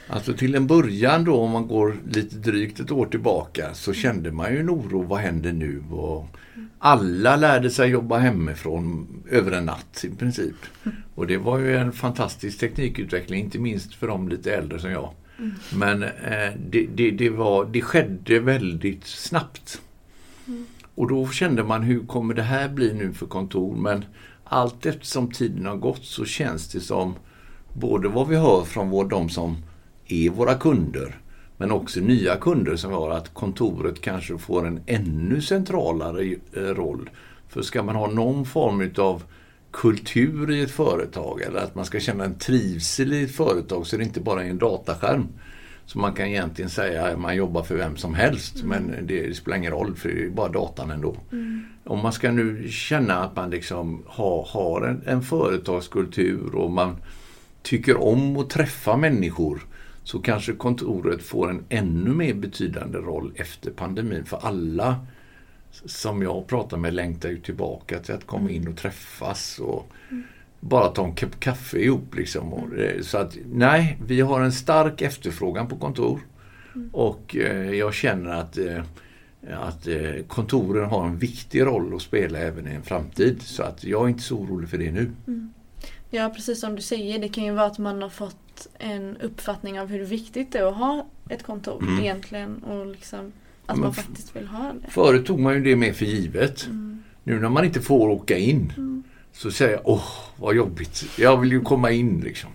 Alltså 0.10 0.34
till 0.34 0.56
en 0.56 0.68
början 0.68 1.24
då 1.24 1.36
om 1.36 1.52
man 1.52 1.68
går 1.68 1.98
lite 2.10 2.36
drygt 2.36 2.80
ett 2.80 2.92
år 2.92 3.06
tillbaka 3.06 3.74
så 3.74 3.92
mm. 3.92 4.02
kände 4.02 4.32
man 4.32 4.54
ju 4.54 4.60
en 4.60 4.70
oro. 4.70 5.04
Vad 5.04 5.20
händer 5.20 5.54
nu? 5.54 5.84
Och 5.92 6.26
alla 6.80 7.36
lärde 7.36 7.70
sig 7.70 7.90
jobba 7.90 8.18
hemifrån 8.18 9.08
över 9.30 9.52
en 9.52 9.66
natt 9.66 10.06
i 10.08 10.16
princip. 10.16 10.56
Mm. 10.84 10.98
Och 11.16 11.28
det 11.28 11.38
var 11.38 11.60
ju 11.60 11.78
en 11.78 11.92
fantastisk 11.92 12.60
teknikutveckling, 12.60 13.44
inte 13.44 13.60
minst 13.60 13.94
för 13.94 14.08
de 14.08 14.30
lite 14.30 14.56
äldre 14.56 14.80
som 14.80 14.92
jag. 14.92 15.14
Mm. 15.40 15.54
Men 15.76 16.04
eh, 16.04 16.54
det, 16.70 16.88
det, 16.96 17.12
det, 17.12 17.30
var, 17.30 17.66
det 17.66 17.82
skedde 17.82 18.40
väldigt 18.40 19.06
snabbt. 19.06 19.82
Och 20.98 21.08
då 21.08 21.28
kände 21.28 21.64
man 21.64 21.84
hur 21.84 22.06
kommer 22.06 22.34
det 22.34 22.42
här 22.42 22.70
bli 22.70 22.94
nu 22.94 23.14
för 23.14 23.26
kontor? 23.26 23.76
Men 23.76 24.06
allt 24.44 24.86
eftersom 24.86 25.32
tiden 25.32 25.66
har 25.66 25.76
gått 25.76 26.06
så 26.06 26.26
känns 26.26 26.68
det 26.72 26.80
som 26.80 27.16
både 27.74 28.08
vad 28.08 28.28
vi 28.28 28.36
hör 28.36 28.64
från 28.64 28.90
vår, 28.90 29.06
de 29.06 29.30
som 29.30 29.58
är 30.08 30.30
våra 30.30 30.56
kunder 30.56 31.16
men 31.58 31.72
också 31.72 32.00
nya 32.00 32.36
kunder 32.36 32.76
som 32.76 32.92
har 32.92 33.10
att 33.12 33.34
kontoret 33.34 34.02
kanske 34.02 34.38
får 34.38 34.68
en 34.68 34.80
ännu 34.86 35.42
centralare 35.42 36.36
eh, 36.54 36.62
roll. 36.62 37.10
För 37.48 37.62
ska 37.62 37.84
man 37.84 37.96
ha 37.96 38.08
någon 38.08 38.46
form 38.46 38.92
av 38.98 39.24
kultur 39.72 40.52
i 40.52 40.62
ett 40.62 40.72
företag 40.72 41.42
eller 41.42 41.60
att 41.60 41.76
man 41.76 41.86
ska 41.86 42.00
känna 42.00 42.26
en 42.26 42.38
trivsel 42.38 43.14
i 43.14 43.24
ett 43.24 43.36
företag 43.36 43.88
så 43.88 43.96
är 43.96 43.98
det 43.98 44.04
inte 44.04 44.20
bara 44.20 44.44
en 44.44 44.58
dataskärm. 44.58 45.28
Så 45.88 46.00
man 46.00 46.14
kan 46.14 46.28
egentligen 46.28 46.70
säga 46.70 47.06
att 47.06 47.20
man 47.20 47.36
jobbar 47.36 47.64
för 47.64 47.76
vem 47.76 47.98
som 47.98 48.14
helst 48.14 48.64
mm. 48.64 48.84
men 48.84 49.08
det, 49.08 49.38
spelar 49.38 49.58
ingen 49.58 49.72
roll 49.72 49.96
för 49.96 50.10
det 50.10 50.26
är 50.26 50.30
bara 50.30 50.50
datan 50.50 50.92
ändå. 50.92 51.18
Mm. 51.32 51.66
Om 51.84 52.00
man 52.00 52.14
ska 52.14 52.32
nu 52.32 52.70
känna 52.70 53.24
att 53.24 53.36
man 53.36 53.50
liksom 53.50 54.04
har, 54.06 54.48
har 54.50 54.82
en, 54.82 55.04
en 55.06 55.22
företagskultur 55.22 56.56
och 56.56 56.72
man 56.72 56.98
tycker 57.62 57.98
om 58.04 58.38
att 58.38 58.50
träffa 58.50 58.98
människor 58.98 59.62
så 60.04 60.20
kanske 60.20 60.54
kontoret 60.54 61.24
får 61.24 61.50
en 61.50 61.64
ännu 61.70 62.10
mer 62.10 62.34
betydande 62.34 62.98
roll 62.98 63.34
efter 63.36 63.72
pandemin. 63.72 64.26
För 64.26 64.38
alla 64.38 65.06
som 65.86 66.22
jag 66.22 66.48
pratar 66.48 66.78
med 66.78 66.94
längtar 66.94 67.30
ju 67.30 67.40
tillbaka 67.40 68.00
till 68.00 68.16
att 68.16 68.28
komma 68.28 68.50
in 68.50 68.68
och 68.68 68.78
träffas 68.78 69.60
och 69.60 69.92
mm. 70.10 70.24
Bara 70.60 70.88
ta 70.88 71.06
en 71.06 71.16
kopp 71.16 71.40
kaffe 71.40 71.78
ihop. 71.78 72.16
Liksom. 72.16 72.54
Mm. 72.54 73.04
Så 73.04 73.18
att 73.18 73.38
nej, 73.46 73.98
vi 74.06 74.22
har 74.22 74.42
en 74.42 74.52
stark 74.52 75.02
efterfrågan 75.02 75.68
på 75.68 75.76
kontor. 75.76 76.20
Mm. 76.76 76.90
Och 76.94 77.36
eh, 77.36 77.72
jag 77.72 77.94
känner 77.94 78.32
att, 78.32 78.58
eh, 78.58 78.84
att 79.52 79.88
eh, 79.88 80.24
kontoren 80.28 80.90
har 80.90 81.08
en 81.08 81.18
viktig 81.18 81.62
roll 81.62 81.96
att 81.96 82.02
spela 82.02 82.40
även 82.40 82.68
i 82.68 82.72
en 82.72 82.84
framtid. 82.84 83.42
Så 83.42 83.64
att 83.64 83.84
jag 83.84 84.04
är 84.04 84.10
inte 84.10 84.24
så 84.24 84.36
orolig 84.36 84.70
för 84.70 84.78
det 84.78 84.92
nu. 84.92 85.12
Mm. 85.28 85.54
Ja, 86.10 86.30
precis 86.36 86.60
som 86.60 86.76
du 86.76 86.82
säger. 86.82 87.20
Det 87.20 87.30
kan 87.30 87.44
ju 87.44 87.52
vara 87.52 87.66
att 87.66 87.78
man 87.78 88.02
har 88.02 88.10
fått 88.10 88.68
en 88.80 89.18
uppfattning 89.18 89.80
av 89.80 89.88
hur 89.88 90.06
viktigt 90.06 90.52
det 90.52 90.60
är 90.60 90.66
att 90.66 90.76
ha 90.76 91.06
ett 91.30 91.44
kontor 91.44 91.82
mm. 91.82 92.00
egentligen. 92.00 92.64
Och 92.64 92.86
liksom 92.86 93.32
att 93.66 93.78
man 93.78 93.94
faktiskt 93.94 94.36
vill 94.36 94.48
ha 94.48 94.74
det. 94.82 94.90
Förut 94.90 95.26
tog 95.26 95.40
man 95.40 95.54
ju 95.54 95.64
det 95.64 95.76
med 95.76 95.96
för 95.96 96.06
givet. 96.06 96.66
Mm. 96.66 97.04
Nu 97.24 97.40
när 97.40 97.50
man 97.50 97.66
inte 97.66 97.82
får 97.82 98.10
åka 98.10 98.38
in 98.38 98.74
mm. 98.78 99.04
Så 99.38 99.52
säger 99.52 99.72
jag, 99.72 99.82
åh 99.84 100.10
vad 100.38 100.56
jobbigt. 100.56 101.06
Jag 101.18 101.38
vill 101.38 101.52
ju 101.52 101.62
komma 101.62 101.92
in 101.92 102.20
liksom. 102.20 102.50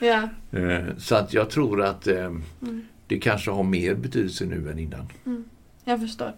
Ja. 0.00 0.28
Eh, 0.58 0.96
så 0.98 1.14
att 1.14 1.34
jag 1.34 1.50
tror 1.50 1.82
att 1.82 2.06
eh, 2.06 2.24
mm. 2.24 2.86
det 3.06 3.18
kanske 3.18 3.50
har 3.50 3.62
mer 3.62 3.94
betydelse 3.94 4.44
nu 4.44 4.70
än 4.70 4.78
innan. 4.78 5.08
Mm. 5.26 5.44
Jag 5.84 6.00
förstår. 6.00 6.32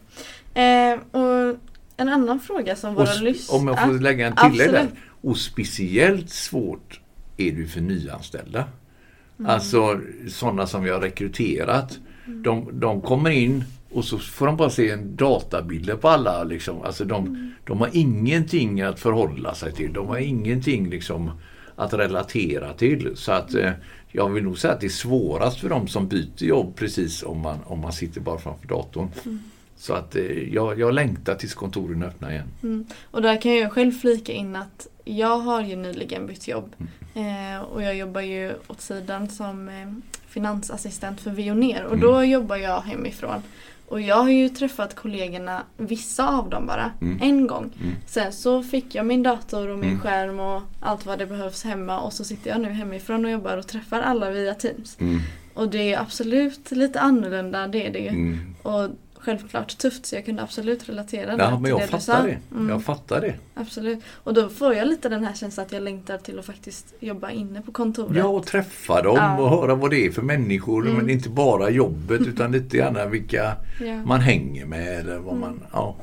Eh, 0.55 0.99
och 1.11 1.59
en 1.97 2.09
annan 2.09 2.41
fråga 2.41 2.77
som 2.77 2.95
våra 2.95 3.15
lyssnare... 3.15 3.61
Om 3.61 3.69
jag 3.69 3.83
får 3.83 3.93
lägga 3.93 4.27
en 4.27 4.51
tillägg 4.51 4.73
där. 4.73 4.87
Och 5.23 5.39
speciellt 5.39 6.31
svårt 6.31 7.01
är 7.37 7.53
det 7.53 7.67
för 7.67 7.81
nyanställda. 7.81 8.65
Mm. 9.39 9.51
Alltså 9.51 10.01
sådana 10.29 10.67
som 10.67 10.85
vi 10.85 10.91
har 10.91 11.01
rekryterat. 11.01 11.99
Mm. 12.27 12.43
De, 12.43 12.81
de 12.81 13.01
kommer 13.01 13.31
in 13.31 13.65
och 13.95 14.05
så 14.05 14.19
får 14.19 14.47
de 14.47 14.57
bara 14.57 14.71
se 14.71 14.91
en 14.91 15.17
databilder 15.17 15.97
på 15.97 16.09
alla. 16.09 16.45
Liksom. 16.45 16.83
Alltså 16.83 17.05
de, 17.05 17.27
mm. 17.27 17.53
de 17.65 17.81
har 17.81 17.91
ingenting 17.93 18.81
att 18.81 19.01
förhålla 19.01 19.55
sig 19.55 19.73
till. 19.73 19.93
De 19.93 20.09
har 20.09 20.19
ingenting 20.19 20.91
liksom, 20.91 21.31
att 21.77 21.95
relatera 21.95 22.73
till. 22.73 23.17
Så 23.17 23.33
att 23.33 23.55
eh, 23.55 23.71
jag 24.13 24.29
vill 24.29 24.45
nog 24.45 24.59
säga 24.59 24.73
att 24.73 24.81
det 24.81 24.87
är 24.87 24.91
svårast 24.91 25.61
för 25.61 25.69
de 25.69 25.89
som 25.89 26.09
byter 26.09 26.45
jobb 26.45 26.77
precis 26.77 27.23
om 27.23 27.41
man, 27.41 27.59
om 27.65 27.81
man 27.81 27.93
sitter 27.93 28.21
bara 28.21 28.39
framför 28.39 28.69
datorn. 28.69 29.09
Mm. 29.25 29.41
Så 29.77 29.93
att 29.93 30.17
eh, 30.17 30.55
jag, 30.55 30.81
jag 30.81 30.95
längtar 30.95 31.35
tills 31.35 31.55
kontoren 31.55 32.03
öppnar 32.03 32.31
igen. 32.31 32.49
Mm. 32.63 32.87
Och 33.11 33.23
där 33.23 33.41
kan 33.41 33.55
jag 33.55 33.73
själv 33.73 33.93
flika 33.93 34.33
in 34.33 34.57
att 34.57 34.87
jag 35.05 35.39
har 35.39 35.63
ju 35.63 35.77
nyligen 35.77 36.27
bytt 36.27 36.49
jobb. 36.49 36.75
Mm. 36.79 37.57
Eh, 37.57 37.63
och 37.63 37.83
jag 37.83 37.97
jobbar 37.97 38.21
ju 38.21 38.53
åt 38.67 38.81
sidan 38.81 39.29
som 39.29 39.69
eh, 39.69 39.93
finansassistent 40.29 41.21
för 41.21 41.31
Vioner 41.31 41.85
och 41.85 41.93
mm. 41.93 42.01
då 42.01 42.25
jobbar 42.25 42.57
jag 42.57 42.81
hemifrån. 42.81 43.43
Och 43.95 44.01
jag 44.01 44.17
har 44.17 44.31
ju 44.31 44.49
träffat 44.49 44.95
kollegorna, 44.95 45.63
vissa 45.77 46.29
av 46.29 46.51
dem 46.51 46.67
bara, 46.67 46.93
mm. 47.01 47.19
en 47.23 47.47
gång. 47.47 47.71
Mm. 47.81 47.95
Sen 48.07 48.33
så 48.33 48.63
fick 48.63 48.95
jag 48.95 49.07
min 49.07 49.23
dator 49.23 49.69
och 49.69 49.79
min 49.79 49.89
mm. 49.89 50.01
skärm 50.01 50.41
och 50.41 50.63
allt 50.81 51.07
vad 51.07 51.19
det 51.19 51.27
behövs 51.27 51.65
hemma 51.65 52.01
och 52.01 52.13
så 52.13 52.25
sitter 52.25 52.51
jag 52.51 52.61
nu 52.61 52.69
hemifrån 52.69 53.25
och 53.25 53.31
jobbar 53.31 53.57
och 53.57 53.67
träffar 53.67 54.01
alla 54.01 54.31
via 54.31 54.55
Teams. 54.55 55.01
Mm. 55.01 55.21
Och 55.55 55.69
det 55.69 55.93
är 55.93 56.01
absolut 56.01 56.71
lite 56.71 57.01
annorlunda, 57.01 57.67
det 57.67 57.87
är 57.87 57.93
det 57.93 57.99
ju. 57.99 58.09
Mm. 58.09 58.55
Och 58.63 58.91
självklart 59.25 59.79
tufft 59.79 60.07
så 60.07 60.15
jag 60.15 60.25
kunde 60.25 60.43
absolut 60.43 60.89
relatera 60.89 61.35
ja, 61.39 61.51
det 61.51 61.59
men 61.61 61.71
jag 61.71 61.81
det 61.81 61.87
fattar 61.87 62.23
det. 62.27 62.39
Mm. 62.53 62.69
Jag 62.69 62.85
fattar 62.85 63.21
det. 63.21 63.35
Absolut. 63.55 63.99
Och 64.13 64.35
då 64.35 64.49
får 64.49 64.75
jag 64.75 64.89
lite 64.89 65.09
den 65.09 65.25
här 65.25 65.35
känslan 65.35 65.67
att 65.67 65.73
jag 65.73 65.83
längtar 65.83 66.19
till 66.19 66.39
att 66.39 66.47
faktiskt 66.47 66.95
jobba 67.01 67.31
inne 67.31 67.63
på 67.63 67.73
kontoret. 67.73 68.17
Ja, 68.17 68.27
och 68.27 68.47
träffa 68.47 69.03
dem 69.03 69.17
ja. 69.17 69.39
och 69.39 69.51
höra 69.51 69.75
vad 69.75 69.91
det 69.91 70.07
är 70.07 70.11
för 70.11 70.23
människor. 70.23 70.87
Mm. 70.87 70.97
Men 70.97 71.11
inte 71.11 71.29
bara 71.29 71.71
jobbet 71.71 72.21
utan 72.27 72.53
lite 72.53 72.77
grann 72.77 73.11
vilka 73.11 73.57
ja. 73.81 73.95
man 74.05 74.21
hänger 74.21 74.67
med 74.67 75.01
eller 75.01 75.19
vad 75.19 75.37
mm. 75.37 75.41
man... 75.41 75.63
Ja. 75.73 75.97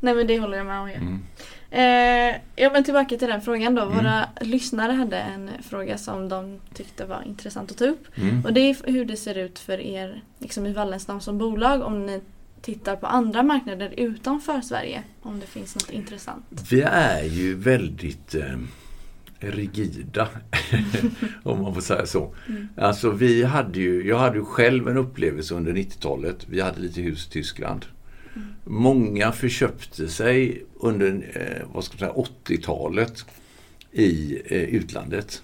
Nej 0.00 0.14
men 0.14 0.26
det 0.26 0.38
håller 0.38 0.56
jag 0.56 0.66
med 0.66 0.80
om. 0.80 0.90
Ja. 0.90 0.96
Mm. 0.96 1.22
Eh, 1.70 2.36
ja 2.56 2.70
men 2.72 2.84
tillbaka 2.84 3.16
till 3.16 3.28
den 3.28 3.40
frågan 3.40 3.74
då. 3.74 3.82
Mm. 3.82 3.96
Våra 3.96 4.28
lyssnare 4.40 4.92
hade 4.92 5.16
en 5.16 5.50
fråga 5.62 5.98
som 5.98 6.28
de 6.28 6.60
tyckte 6.74 7.04
var 7.04 7.22
intressant 7.26 7.70
att 7.70 7.76
ta 7.76 7.84
upp. 7.84 8.06
Mm. 8.14 8.44
Och 8.44 8.52
det 8.52 8.60
är 8.60 8.92
hur 8.92 9.04
det 9.04 9.16
ser 9.16 9.34
ut 9.34 9.58
för 9.58 9.80
er 9.80 10.22
liksom 10.38 10.66
i 10.66 10.72
Wallenstam 10.72 11.20
som 11.20 11.38
bolag 11.38 11.82
om 11.82 12.06
ni 12.06 12.20
tittar 12.66 12.96
på 12.96 13.06
andra 13.06 13.42
marknader 13.42 13.94
utanför 13.96 14.60
Sverige? 14.60 15.02
Om 15.22 15.40
det 15.40 15.46
finns 15.46 15.74
något 15.74 15.90
intressant. 15.90 16.44
Vi 16.70 16.80
är 16.82 17.24
ju 17.24 17.54
väldigt 17.54 18.34
eh, 18.34 18.56
rigida, 19.38 20.28
om 21.42 21.62
man 21.62 21.74
får 21.74 21.80
säga 21.80 22.06
så. 22.06 22.34
Mm. 22.48 22.68
Alltså 22.76 23.10
vi 23.10 23.44
hade 23.44 23.80
ju, 23.80 24.08
jag 24.08 24.18
hade 24.18 24.36
ju 24.36 24.44
själv 24.44 24.88
en 24.88 24.96
upplevelse 24.96 25.54
under 25.54 25.72
90-talet. 25.72 26.46
Vi 26.48 26.60
hade 26.60 26.80
lite 26.80 27.00
hus 27.00 27.26
i 27.26 27.30
Tyskland. 27.30 27.86
Mm. 28.36 28.48
Många 28.64 29.32
förköpte 29.32 30.08
sig 30.08 30.64
under 30.74 31.06
eh, 31.34 31.66
vad 31.72 31.84
ska 31.84 31.98
säga, 31.98 32.12
80-talet 32.12 33.24
i 33.92 34.42
eh, 34.46 34.62
utlandet. 34.62 35.42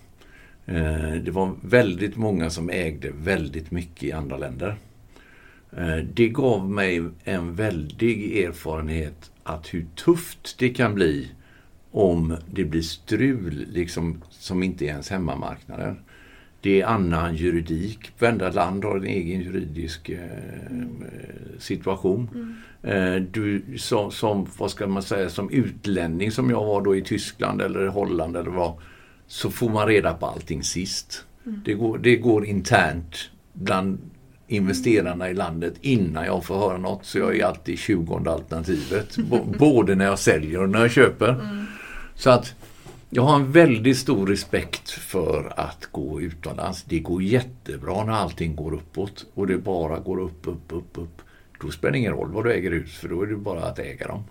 Eh, 0.67 1.13
det 1.25 1.31
var 1.31 1.55
väldigt 1.61 2.17
många 2.17 2.51
som 2.51 2.71
ägde 2.71 3.11
väldigt 3.11 3.71
mycket 3.71 4.03
i 4.03 4.13
andra 4.13 4.37
länder. 4.37 4.77
Eh, 5.77 5.97
det 5.97 6.29
gav 6.29 6.71
mig 6.71 7.03
en 7.25 7.55
väldig 7.55 8.39
erfarenhet 8.39 9.31
att 9.43 9.75
hur 9.75 9.87
tufft 9.95 10.59
det 10.59 10.69
kan 10.69 10.95
bli 10.95 11.29
om 11.91 12.37
det 12.51 12.65
blir 12.65 12.83
strul 12.83 13.67
liksom, 13.73 14.23
som 14.31 14.63
inte 14.63 14.85
är 14.85 14.89
ens 14.89 15.11
hemmamarknaden. 15.11 15.97
Det 16.61 16.81
är 16.81 16.87
annan 16.87 17.37
juridik. 17.37 17.99
Varenda 18.19 18.51
land 18.51 18.85
har 18.85 18.97
en 18.97 19.07
egen 19.07 19.41
juridisk 19.41 20.09
eh, 20.09 20.21
situation. 21.59 22.29
Mm. 22.35 23.17
Eh, 23.17 23.23
du 23.23 23.63
som, 23.79 24.11
som, 24.11 24.47
vad 24.59 24.71
ska 24.71 24.87
man 24.87 25.03
säga, 25.03 25.31
som 25.31 25.51
utlänning 25.51 26.31
som 26.31 26.51
jag 26.51 26.65
var 26.65 26.83
då 26.83 26.97
i 26.97 27.03
Tyskland 27.03 27.63
eller 27.63 27.87
Holland 27.87 28.37
eller 28.37 28.51
vad. 28.51 28.75
Så 29.27 29.51
får 29.51 29.71
man 29.71 29.87
reda 29.87 30.15
på 30.15 30.27
allting 30.27 30.63
sist. 30.63 31.25
Mm. 31.47 31.61
Det, 31.65 31.75
går, 31.75 31.99
det 31.99 32.17
går 32.17 32.47
internt 32.47 33.31
bland 33.53 33.99
investerarna 34.53 35.31
i 35.31 35.35
landet 35.35 35.75
innan 35.81 36.25
jag 36.25 36.45
får 36.45 36.59
höra 36.59 36.79
något. 36.79 37.07
Så 37.07 37.19
jag 37.19 37.39
är 37.39 37.45
alltid 37.45 37.79
20 37.79 38.15
alternativet. 38.29 39.17
Både 39.59 39.95
när 39.95 40.05
jag 40.05 40.19
säljer 40.19 40.63
och 40.63 40.71
när 40.71 40.81
jag 40.81 40.91
köper. 40.91 41.29
Mm. 41.29 41.67
Så 42.15 42.31
att 42.31 42.55
jag 43.11 43.23
har 43.23 43.35
en 43.35 43.53
väldigt 43.53 43.99
stor 43.99 44.27
respekt 44.27 44.91
för 44.91 45.53
att 45.57 45.89
gå 45.93 46.21
utomlands. 46.21 46.83
Det 46.83 46.99
går 46.99 47.23
jättebra 47.23 48.05
när 48.05 48.13
allting 48.13 48.57
går 48.57 48.75
uppåt 48.75 49.27
och 49.35 49.47
det 49.47 49.59
bara 49.59 49.99
går 49.99 50.21
upp, 50.21 50.49
upp, 50.49 50.73
upp, 50.73 50.99
upp. 50.99 51.23
Då 51.61 51.71
spelar 51.71 51.93
det 51.93 51.99
ingen 51.99 52.13
roll 52.13 52.33
vad 52.33 52.45
du 52.45 52.53
äger 52.53 52.71
hus 52.71 52.95
för 52.95 53.09
då 53.09 53.23
är 53.23 53.27
det 53.27 53.37
bara 53.37 53.65
att 53.65 53.79
äga 53.79 54.07
dem. 54.07 54.25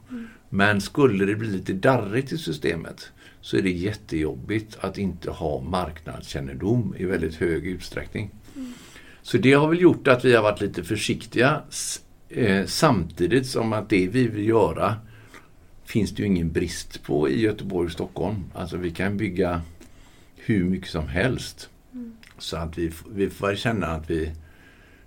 Men 0.49 0.81
skulle 0.81 1.25
det 1.25 1.35
bli 1.35 1.47
lite 1.47 1.73
darrigt 1.73 2.31
i 2.31 2.37
systemet 2.37 3.11
så 3.41 3.57
är 3.57 3.61
det 3.61 3.71
jättejobbigt 3.71 4.77
att 4.81 4.97
inte 4.97 5.31
ha 5.31 5.61
marknadskännedom 5.61 6.95
i 6.97 7.05
väldigt 7.05 7.35
hög 7.35 7.65
utsträckning. 7.67 8.31
Så 9.23 9.37
det 9.37 9.53
har 9.53 9.67
väl 9.67 9.81
gjort 9.81 10.07
att 10.07 10.25
vi 10.25 10.35
har 10.35 10.43
varit 10.43 10.61
lite 10.61 10.83
försiktiga 10.83 11.61
eh, 12.29 12.65
samtidigt 12.65 13.47
som 13.47 13.73
att 13.73 13.89
det 13.89 14.07
vi 14.07 14.27
vill 14.27 14.47
göra 14.47 14.95
finns 15.85 16.11
det 16.11 16.21
ju 16.21 16.27
ingen 16.27 16.51
brist 16.51 17.03
på 17.03 17.29
i 17.29 17.41
Göteborg 17.41 17.85
och 17.85 17.91
Stockholm. 17.91 18.43
Alltså 18.53 18.77
vi 18.77 18.91
kan 18.91 19.17
bygga 19.17 19.61
hur 20.35 20.63
mycket 20.63 20.89
som 20.89 21.07
helst. 21.07 21.69
Så 22.37 22.57
att 22.57 22.77
vi, 22.77 22.91
vi 23.11 23.29
får 23.29 23.55
känna 23.55 23.87
att 23.87 24.09
vi, 24.09 24.31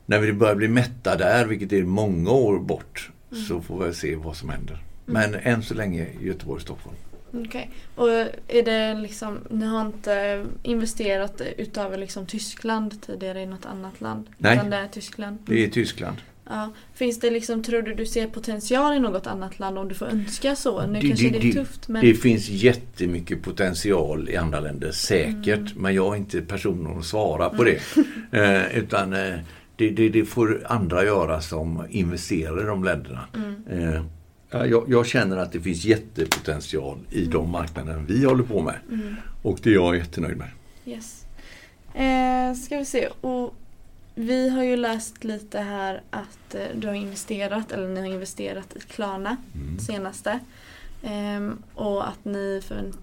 när 0.06 0.20
vi 0.20 0.32
börjar 0.32 0.54
bli 0.54 0.68
mätta 0.68 1.16
där, 1.16 1.46
vilket 1.46 1.72
är 1.72 1.82
många 1.82 2.30
år 2.30 2.58
bort, 2.58 3.10
så 3.48 3.60
får 3.60 3.86
vi 3.86 3.94
se 3.94 4.16
vad 4.16 4.36
som 4.36 4.48
händer. 4.48 4.82
Men 5.06 5.34
än 5.34 5.62
så 5.62 5.74
länge 5.74 6.08
Göteborg 6.20 6.56
och 6.56 6.62
Stockholm. 6.62 6.96
Okej. 7.34 7.70
Och 7.94 8.08
är 8.48 8.62
det 8.64 8.94
liksom, 8.94 9.38
ni 9.50 9.66
har 9.66 9.80
inte 9.86 10.44
investerat 10.62 11.42
utöver 11.56 11.98
liksom 11.98 12.26
Tyskland 12.26 13.02
tidigare 13.02 13.42
i 13.42 13.46
något 13.46 13.66
annat 13.66 14.00
land? 14.00 14.26
Nej. 14.38 14.54
Utan 14.56 14.70
det 14.70 14.76
är 14.76 14.88
Tyskland? 14.88 15.38
Det 15.46 15.64
är 15.64 15.68
Tyskland. 15.68 16.16
Ja. 16.48 16.70
Finns 16.94 17.20
det 17.20 17.30
liksom, 17.30 17.62
tror 17.62 17.82
du 17.82 17.94
du 17.94 18.06
ser 18.06 18.26
potential 18.26 18.96
i 18.96 19.00
något 19.00 19.26
annat 19.26 19.58
land 19.58 19.78
om 19.78 19.88
du 19.88 19.94
får 19.94 20.06
önska 20.06 20.56
så? 20.56 20.86
Nu 20.86 21.00
Det- 21.00 21.08
kanske 21.08 21.28
det- 21.30 21.38
det 21.38 21.48
är 21.48 21.52
tufft 21.52 21.88
men... 21.88 22.04
Det 22.04 22.14
finns 22.14 22.48
jättemycket 22.48 23.42
potential 23.42 24.28
i 24.28 24.36
andra 24.36 24.60
länder, 24.60 24.90
säkert. 24.92 25.74
Men 25.76 25.94
jag 25.94 26.12
är 26.14 26.16
inte 26.18 26.40
personen 26.40 26.98
att 26.98 27.04
svara 27.04 27.50
på 27.50 27.64
det. 27.64 27.80
Eh, 28.32 28.76
utan 28.78 29.12
eh, 29.12 29.34
det, 29.76 29.90
det, 29.90 30.08
det 30.08 30.24
får 30.24 30.62
andra 30.66 31.04
göra 31.04 31.40
som 31.40 31.86
investerar 31.90 32.62
i 32.62 32.66
de 32.66 32.84
länderna. 32.84 33.20
Eh, 33.70 33.80
ja, 33.94 34.00
jag, 34.66 34.84
jag 34.88 35.06
känner 35.06 35.36
att 35.36 35.52
det 35.52 35.60
finns 35.60 35.84
jättepotential 35.84 36.98
i 37.10 37.24
de 37.24 37.50
marknader 37.50 38.04
vi 38.08 38.24
håller 38.24 38.44
på 38.44 38.62
med. 38.62 38.74
Och 39.42 39.58
det 39.62 39.70
är 39.70 39.74
jag 39.74 39.96
jättenöjd 39.96 40.36
med. 40.36 40.48
Yes. 40.86 41.24
Eh, 41.94 42.54
ska 42.64 42.78
vi 42.78 42.84
se. 42.84 43.08
Och 43.20 43.54
vi 44.14 44.48
har 44.48 44.62
ju 44.62 44.76
läst 44.76 45.24
lite 45.24 45.58
här 45.60 46.02
att 46.10 46.54
eh, 46.54 46.62
du 46.74 46.86
har 46.86 46.94
investerat, 46.94 47.72
eller 47.72 47.88
ni 47.88 48.00
har 48.00 48.06
investerat 48.08 48.76
i 48.76 48.80
Klarna 48.80 49.36
Mm. 49.54 49.78
senaste. 49.78 50.38
Ehm, 51.02 51.58
och 51.74 52.08
att 52.08 52.24
ni, 52.24 52.62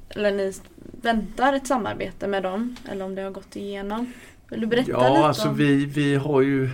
eller 0.10 0.32
ni 0.32 0.54
väntar 1.02 1.54
ett 1.54 1.68
samarbete 1.68 2.28
med 2.28 2.44
dem, 2.44 2.76
eller 2.92 3.06
om 3.06 3.16
det 3.16 3.22
har 3.22 3.32
gått 3.32 3.56
igenom. 3.56 4.14
Vill 4.50 4.62
du 4.62 4.68
berätta 4.68 4.92
Ja, 4.92 5.10
lite 5.14 5.26
alltså 5.28 5.50
om... 5.50 5.56
vi, 5.56 5.86
vi 5.86 6.16
har 6.16 6.42
ju... 6.42 6.70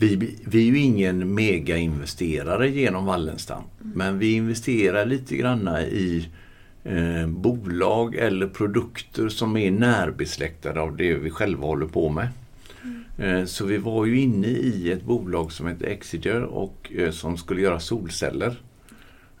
Vi, 0.00 0.38
vi 0.44 0.68
är 0.68 0.72
ju 0.72 0.78
ingen 0.78 1.34
megainvesterare 1.34 2.70
genom 2.70 3.04
Wallenstam. 3.04 3.62
Men 3.78 4.18
vi 4.18 4.32
investerar 4.32 5.06
lite 5.06 5.36
granna 5.36 5.82
i 5.82 6.28
eh, 6.84 7.26
bolag 7.26 8.14
eller 8.14 8.46
produkter 8.46 9.28
som 9.28 9.56
är 9.56 9.70
närbesläktade 9.70 10.80
av 10.80 10.96
det 10.96 11.14
vi 11.14 11.30
själva 11.30 11.66
håller 11.66 11.86
på 11.86 12.08
med. 12.08 12.28
Eh, 13.18 13.44
så 13.44 13.64
vi 13.66 13.78
var 13.78 14.06
ju 14.06 14.20
inne 14.20 14.46
i 14.46 14.92
ett 14.92 15.04
bolag 15.04 15.52
som 15.52 15.66
heter 15.66 15.86
Exeter 15.86 16.42
och 16.42 16.92
eh, 16.94 17.10
som 17.10 17.36
skulle 17.36 17.60
göra 17.60 17.80
solceller. 17.80 18.56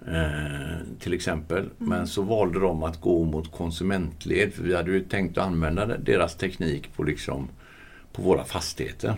Eh, 0.06 0.78
till 0.98 1.12
exempel. 1.12 1.70
Men 1.78 2.06
så 2.06 2.22
valde 2.22 2.60
de 2.60 2.82
att 2.82 3.00
gå 3.00 3.24
mot 3.24 3.52
konsumentled. 3.52 4.52
För 4.52 4.62
vi 4.62 4.76
hade 4.76 4.90
ju 4.90 5.00
tänkt 5.00 5.38
att 5.38 5.46
använda 5.46 5.86
deras 5.86 6.36
teknik 6.36 6.96
på, 6.96 7.02
liksom, 7.02 7.48
på 8.12 8.22
våra 8.22 8.44
fastigheter. 8.44 9.14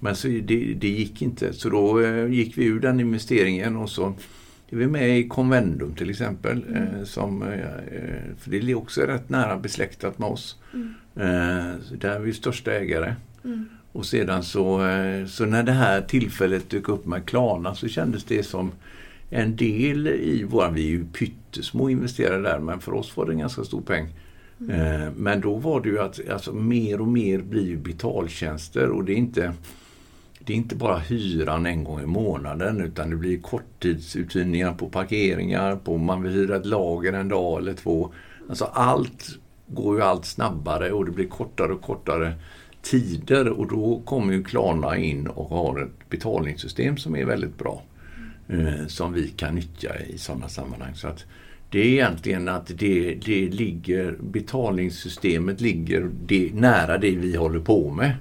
Men 0.00 0.16
så 0.16 0.28
det, 0.28 0.74
det 0.74 0.88
gick 0.88 1.22
inte. 1.22 1.52
Så 1.52 1.68
då 1.68 2.00
eh, 2.00 2.26
gick 2.26 2.58
vi 2.58 2.64
ur 2.64 2.80
den 2.80 3.00
investeringen 3.00 3.76
och 3.76 3.90
så 3.90 4.14
är 4.68 4.76
vi 4.76 4.86
med 4.86 5.18
i 5.18 5.28
Convendum 5.28 5.94
till 5.94 6.10
exempel. 6.10 6.64
Eh, 6.74 7.04
som, 7.04 7.42
eh, 7.42 7.58
för 8.38 8.50
det 8.50 8.56
är 8.56 8.74
också 8.74 9.00
rätt 9.00 9.28
nära 9.28 9.56
besläktat 9.56 10.18
med 10.18 10.28
oss. 10.28 10.58
Så 11.82 11.94
där 11.94 12.10
är 12.10 12.20
vi 12.20 12.32
största 12.32 12.72
ägare. 12.72 13.14
Mm. 13.44 13.68
Och 13.92 14.06
sedan 14.06 14.42
så, 14.42 14.80
så 15.28 15.46
när 15.46 15.62
det 15.62 15.72
här 15.72 16.00
tillfället 16.00 16.70
dök 16.70 16.88
upp 16.88 17.06
med 17.06 17.26
Klarna 17.26 17.74
så 17.74 17.88
kändes 17.88 18.24
det 18.24 18.42
som 18.42 18.72
en 19.30 19.56
del 19.56 20.08
i 20.08 20.44
våran, 20.44 20.74
vi 20.74 20.86
är 20.86 20.90
ju 20.90 21.04
pyttesmå 21.04 21.90
investerare 21.90 22.42
där 22.42 22.58
men 22.58 22.80
för 22.80 22.94
oss 22.94 23.16
var 23.16 23.26
det 23.26 23.32
en 23.32 23.38
ganska 23.38 23.64
stor 23.64 23.80
peng. 23.80 24.08
Mm. 24.60 25.12
Men 25.16 25.40
då 25.40 25.54
var 25.54 25.80
det 25.80 25.88
ju 25.88 25.98
att 25.98 26.28
alltså, 26.30 26.52
mer 26.52 27.00
och 27.00 27.08
mer 27.08 27.38
blir 27.38 27.76
betaltjänster 27.76 28.88
och 28.88 29.04
det 29.04 29.12
är 29.12 29.16
inte 29.16 29.52
det 30.38 30.52
är 30.52 30.56
inte 30.56 30.76
bara 30.76 30.98
hyran 30.98 31.66
en 31.66 31.84
gång 31.84 32.00
i 32.00 32.06
månaden 32.06 32.80
utan 32.80 33.10
det 33.10 33.16
blir 33.16 33.38
korttidsuthyrningar 33.38 34.74
på 34.74 34.88
parkeringar, 34.88 35.76
på 35.76 35.96
man 35.96 36.22
vill 36.22 36.32
hyra 36.32 36.56
ett 36.56 36.66
lager 36.66 37.12
en 37.12 37.28
dag 37.28 37.58
eller 37.58 37.74
två. 37.74 38.12
Alltså 38.48 38.64
allt 38.64 39.38
går 39.66 39.96
ju 39.96 40.02
allt 40.02 40.24
snabbare 40.24 40.92
och 40.92 41.04
det 41.04 41.10
blir 41.10 41.28
kortare 41.28 41.72
och 41.72 41.82
kortare 41.82 42.34
tider 42.82 43.48
och 43.48 43.68
då 43.68 44.02
kommer 44.04 44.32
ju 44.32 44.44
Klarna 44.44 44.96
in 44.96 45.26
och 45.26 45.48
har 45.48 45.82
ett 45.82 46.10
betalningssystem 46.10 46.96
som 46.96 47.16
är 47.16 47.24
väldigt 47.24 47.58
bra. 47.58 47.82
Eh, 48.48 48.86
som 48.86 49.12
vi 49.12 49.28
kan 49.28 49.54
nyttja 49.54 49.98
i 50.00 50.18
sådana 50.18 50.48
sammanhang. 50.48 50.94
Så 50.94 51.08
att 51.08 51.24
det 51.70 51.78
är 51.80 51.84
egentligen 51.84 52.48
att 52.48 52.66
det, 52.78 53.14
det 53.14 53.48
ligger, 53.48 54.16
betalningssystemet 54.20 55.60
ligger 55.60 56.10
det, 56.26 56.50
nära 56.54 56.98
det 56.98 57.10
vi 57.10 57.36
håller 57.36 57.60
på 57.60 57.90
med. 57.90 58.12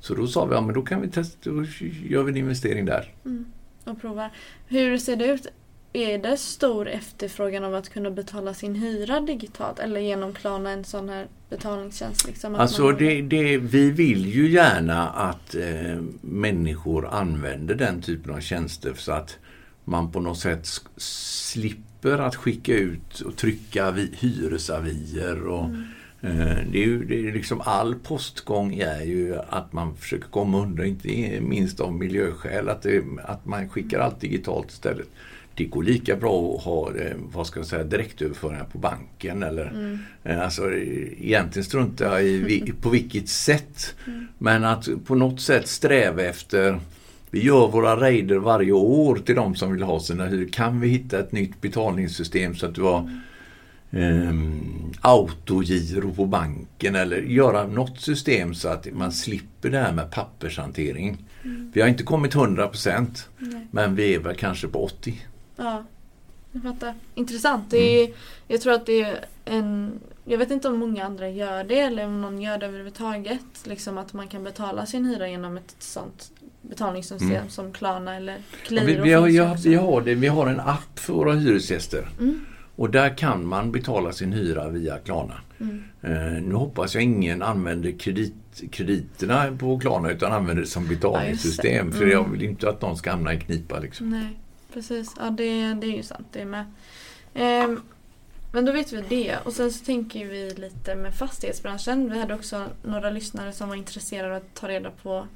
Så 0.00 0.14
då 0.14 0.26
sa 0.26 0.44
vi, 0.46 0.54
ja 0.54 0.60
men 0.60 0.74
då 0.74 0.82
kan 0.82 1.00
vi 1.00 1.08
testa, 1.08 1.50
då 1.50 1.64
gör 2.08 2.22
vi 2.22 2.30
en 2.30 2.36
investering 2.36 2.84
där. 2.84 3.12
och 3.84 4.00
provar. 4.00 4.30
Hur 4.68 4.98
ser 4.98 5.16
det 5.16 5.26
ut? 5.26 5.46
Är 5.92 6.18
det 6.18 6.36
stor 6.36 6.88
efterfrågan 6.88 7.64
av 7.64 7.74
att 7.74 7.88
kunna 7.88 8.10
betala 8.10 8.54
sin 8.54 8.74
hyra 8.74 9.20
digitalt 9.20 9.78
eller 9.78 10.00
genom 10.00 10.32
Klarna 10.32 10.70
en 10.70 10.84
sån 10.84 11.08
här 11.08 11.26
betalningstjänst? 11.48 12.26
Liksom, 12.26 12.54
att 12.54 12.60
Alltså 12.60 12.82
man- 12.82 12.96
det, 12.98 13.22
det, 13.22 13.58
vi 13.58 13.90
vill 13.90 14.26
ju 14.26 14.50
gärna 14.50 15.08
att 15.10 15.54
eh, 15.54 16.00
människor 16.20 17.06
använder 17.08 17.74
den 17.74 18.02
typen 18.02 18.34
av 18.34 18.40
tjänster 18.40 18.92
så 18.96 19.12
att 19.12 19.38
man 19.84 20.12
på 20.12 20.20
något 20.20 20.38
sätt 20.38 20.64
sk- 20.64 21.82
slipper 22.00 22.18
att 22.18 22.36
skicka 22.36 22.74
ut 22.74 23.20
och 23.20 23.36
trycka 23.36 23.90
vi, 23.90 24.10
hyresavier. 24.18 25.46
Och, 25.46 25.64
eh, 26.20 26.58
det 26.72 26.78
är 26.78 26.86
ju, 26.86 27.04
det 27.04 27.28
är 27.28 27.32
liksom 27.32 27.60
all 27.64 27.94
postgång 27.94 28.74
är 28.74 29.02
ju 29.02 29.36
att 29.48 29.72
man 29.72 29.96
försöker 29.96 30.28
komma 30.28 30.62
undan, 30.62 30.86
inte 30.86 31.40
minst 31.40 31.80
av 31.80 31.92
miljöskäl, 31.92 32.68
att, 32.68 32.82
det, 32.82 33.02
att 33.24 33.46
man 33.46 33.68
skickar 33.68 33.98
allt 33.98 34.20
digitalt 34.20 34.70
istället. 34.70 35.08
Det 35.54 35.64
går 35.64 35.82
lika 35.82 36.16
bra 36.16 36.54
att 36.54 36.64
ha 36.64 36.94
eh, 36.96 37.16
vad 37.32 37.46
ska 37.46 37.60
jag 37.60 37.66
säga, 37.66 37.84
direktöverföringar 37.84 38.64
på 38.64 38.78
banken 38.78 39.42
eller 39.42 39.98
eh, 40.24 40.40
alltså, 40.40 40.72
egentligen 40.72 41.64
struntar 41.64 42.06
jag 42.06 42.24
i 42.24 42.72
på 42.80 42.90
vilket 42.90 43.28
sätt. 43.28 43.94
Men 44.38 44.64
att 44.64 44.88
på 45.04 45.14
något 45.14 45.40
sätt 45.40 45.68
sträva 45.68 46.22
efter 46.22 46.80
vi 47.30 47.44
gör 47.44 47.68
våra 47.68 48.00
raider 48.00 48.36
varje 48.36 48.72
år 48.72 49.16
till 49.16 49.34
de 49.34 49.54
som 49.54 49.72
vill 49.72 49.82
ha 49.82 50.00
sina 50.00 50.26
hyror. 50.26 50.48
Kan 50.48 50.80
vi 50.80 50.88
hitta 50.88 51.18
ett 51.18 51.32
nytt 51.32 51.60
betalningssystem 51.60 52.54
så 52.54 52.66
att 52.66 52.74
du 52.74 52.82
har 52.82 53.10
um, 53.90 54.92
autogiro 55.00 56.14
på 56.14 56.26
banken 56.26 56.94
eller 56.94 57.22
göra 57.22 57.66
något 57.66 58.00
system 58.00 58.54
så 58.54 58.68
att 58.68 58.86
man 58.92 59.12
slipper 59.12 59.70
det 59.70 59.78
här 59.78 59.92
med 59.92 60.10
pappershantering. 60.10 61.18
Vi 61.72 61.80
har 61.80 61.88
inte 61.88 62.02
kommit 62.02 62.34
100% 62.34 63.06
Nej. 63.38 63.66
men 63.70 63.94
vi 63.94 64.14
är 64.14 64.18
väl 64.18 64.36
kanske 64.36 64.68
på 64.68 64.88
80%. 64.88 65.12
Ja, 65.56 65.84
jag 66.52 66.62
fattar. 66.62 66.94
Intressant. 67.14 67.70
Det 67.70 68.02
är, 68.02 68.10
Jag 68.48 68.60
tror 68.60 68.72
att 68.72 68.86
det 68.86 69.00
är 69.00 69.24
en... 69.44 70.00
Jag 70.24 70.38
vet 70.38 70.50
inte 70.50 70.68
om 70.68 70.78
många 70.78 71.04
andra 71.04 71.28
gör 71.28 71.64
det 71.64 71.80
eller 71.80 72.06
om 72.06 72.20
någon 72.20 72.42
gör 72.42 72.58
det 72.58 72.66
överhuvudtaget. 72.66 73.40
Liksom 73.64 73.98
att 73.98 74.12
man 74.12 74.28
kan 74.28 74.44
betala 74.44 74.86
sin 74.86 75.04
hyra 75.04 75.28
genom 75.28 75.56
ett 75.56 75.74
sånt 75.78 76.30
betalningssystem 76.62 77.30
Mm. 77.30 77.48
som 77.48 77.72
Klarna 77.72 78.16
eller 78.16 78.36
Qliro 78.66 78.86
vi, 78.86 78.94
vi, 78.94 79.12
har, 79.12 79.26
finns 79.26 79.34
ju 79.34 79.38
ja, 79.38 79.52
också. 79.52 79.68
vi, 79.68 79.74
har 79.74 80.00
det, 80.00 80.14
vi 80.14 80.26
har 80.26 80.46
en 80.46 80.60
app 80.60 80.98
för 80.98 81.12
våra 81.12 81.32
hyresgäster. 81.32 82.08
Mm. 82.20 82.40
Och 82.76 82.90
där 82.90 83.16
kan 83.16 83.46
man 83.46 83.72
betala 83.72 84.12
sin 84.12 84.32
hyra 84.32 84.68
via 84.68 84.98
Klarna. 84.98 85.40
Mm. 85.60 85.84
Eh, 86.02 86.42
nu 86.42 86.54
hoppas 86.54 86.94
jag 86.94 87.04
ingen 87.04 87.42
använder 87.42 87.92
kredit, 87.92 88.34
krediterna 88.70 89.56
på 89.58 89.78
Klarna 89.78 90.10
utan 90.10 90.32
använder 90.32 90.62
det 90.62 90.68
som 90.68 90.88
betalningssystem. 90.88 91.86
Ja, 91.86 91.92
för 91.92 92.02
mm. 92.02 92.10
jag 92.10 92.30
vill 92.30 92.42
inte 92.42 92.68
att 92.68 92.82
någon 92.82 92.96
ska 92.96 93.10
hamna 93.10 93.34
i 93.34 93.40
knipa. 93.40 93.78
Liksom. 93.78 94.10
Nej, 94.10 94.38
precis. 94.72 95.14
Ja, 95.18 95.30
det, 95.30 95.74
det 95.74 95.86
är 95.86 95.96
ju 95.96 96.02
sant 96.02 96.26
det 96.32 96.44
med. 96.44 96.64
Ehm, 97.34 97.80
men 98.52 98.64
då 98.64 98.72
vet 98.72 98.92
vi 98.92 99.04
det. 99.08 99.36
Och 99.44 99.52
sen 99.52 99.72
så 99.72 99.84
tänker 99.84 100.26
vi 100.26 100.50
lite 100.50 100.94
med 100.94 101.14
fastighetsbranschen. 101.14 102.10
Vi 102.12 102.18
hade 102.18 102.34
också 102.34 102.66
några 102.82 103.10
lyssnare 103.10 103.52
som 103.52 103.68
var 103.68 103.76
intresserade 103.76 104.36
av 104.36 104.36
att 104.36 104.54
ta 104.54 104.68
reda 104.68 104.90
på 104.90 105.26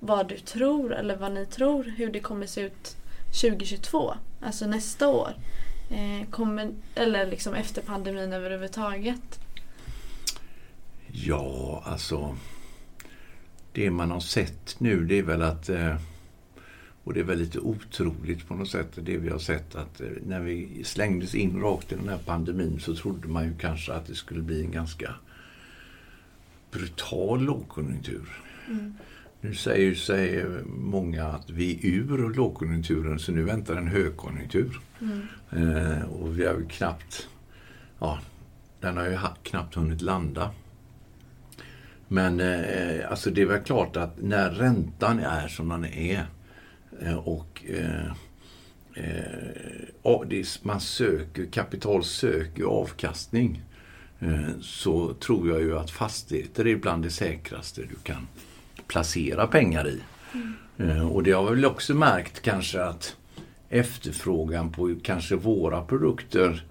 vad 0.00 0.28
du 0.28 0.38
tror 0.38 0.94
eller 0.94 1.16
vad 1.16 1.32
ni 1.32 1.46
tror 1.46 1.84
hur 1.84 2.12
det 2.12 2.20
kommer 2.20 2.46
se 2.46 2.60
ut 2.60 2.96
2022. 3.26 4.14
Alltså 4.40 4.66
nästa 4.66 5.08
år. 5.08 5.34
Eh, 5.90 6.30
kommer, 6.30 6.72
eller 6.94 7.26
liksom 7.26 7.54
efter 7.54 7.82
pandemin 7.82 8.32
överhuvudtaget. 8.32 9.40
Ja, 11.06 11.82
alltså. 11.86 12.36
Det 13.72 13.90
man 13.90 14.10
har 14.10 14.20
sett 14.20 14.80
nu 14.80 15.04
det 15.04 15.18
är 15.18 15.22
väl 15.22 15.42
att 15.42 15.68
eh, 15.68 15.96
och 17.04 17.14
det 17.14 17.20
är 17.20 17.24
väl 17.24 17.38
lite 17.38 17.58
otroligt 17.58 18.48
på 18.48 18.54
något 18.54 18.70
sätt 18.70 18.88
det 18.94 19.16
vi 19.16 19.28
har 19.28 19.38
sett 19.38 19.74
att 19.74 20.00
eh, 20.00 20.08
när 20.26 20.40
vi 20.40 20.84
slängdes 20.84 21.34
in 21.34 21.60
rakt 21.60 21.92
i 21.92 21.94
den 21.94 22.08
här 22.08 22.18
pandemin 22.18 22.80
så 22.80 22.94
trodde 22.94 23.28
man 23.28 23.44
ju 23.44 23.54
kanske 23.58 23.92
att 23.92 24.06
det 24.06 24.14
skulle 24.14 24.42
bli 24.42 24.60
en 24.60 24.70
ganska 24.70 25.14
brutal 26.70 27.42
lågkonjunktur. 27.42 28.42
Mm. 28.68 28.94
Nu 29.40 29.54
säger 29.54 29.94
sig 29.94 30.44
många 30.66 31.24
att 31.24 31.50
vi 31.50 31.72
är 31.72 31.86
ur 31.86 32.34
lågkonjunkturen 32.34 33.18
så 33.18 33.32
nu 33.32 33.42
väntar 33.42 33.76
en 33.76 33.88
högkonjunktur. 33.88 34.80
Mm. 35.00 35.28
Eh, 35.50 36.02
och 36.02 36.38
vi 36.38 36.46
har 36.46 36.54
ju 36.54 36.66
knappt, 36.68 37.28
ja, 37.98 38.18
den 38.80 38.96
har 38.96 39.04
ju 39.04 39.18
knappt 39.42 39.74
hunnit 39.74 40.02
landa. 40.02 40.50
Men 42.08 42.40
eh, 42.40 43.10
alltså 43.10 43.30
det 43.30 43.42
är 43.42 43.46
väl 43.46 43.62
klart 43.62 43.96
att 43.96 44.22
när 44.22 44.50
räntan 44.50 45.18
är 45.18 45.48
som 45.48 45.68
den 45.68 45.84
är 45.84 46.26
eh, 47.00 47.16
och 47.16 47.64
eh, 47.68 48.06
eh, 48.94 50.44
man 50.62 50.80
söker, 50.80 51.46
kapital 51.46 52.04
söker 52.04 52.64
avkastning 52.64 53.62
eh, 54.18 54.58
så 54.60 55.14
tror 55.14 55.48
jag 55.48 55.60
ju 55.60 55.78
att 55.78 55.90
fastigheter 55.90 56.66
är 56.66 56.76
bland 56.76 57.02
det 57.02 57.10
säkraste 57.10 57.82
du 57.82 57.96
kan 58.02 58.26
placera 58.86 59.46
pengar 59.46 59.88
i. 59.88 60.00
Mm. 60.78 61.06
Och 61.10 61.22
det 61.22 61.32
har 61.32 61.44
vi 61.44 61.54
väl 61.54 61.64
också 61.64 61.94
märkt 61.94 62.42
kanske 62.42 62.82
att 62.82 63.16
efterfrågan 63.68 64.72
på 64.72 64.94
kanske 65.02 65.36
våra 65.36 65.82
produkter 65.82 66.64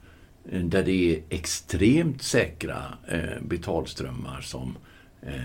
eh, 0.51 0.63
där 0.63 0.84
det 0.84 1.15
är 1.15 1.21
extremt 1.30 2.21
säkra 2.21 2.84
eh, 3.08 3.41
betalströmmar 3.41 4.41
som 4.41 4.78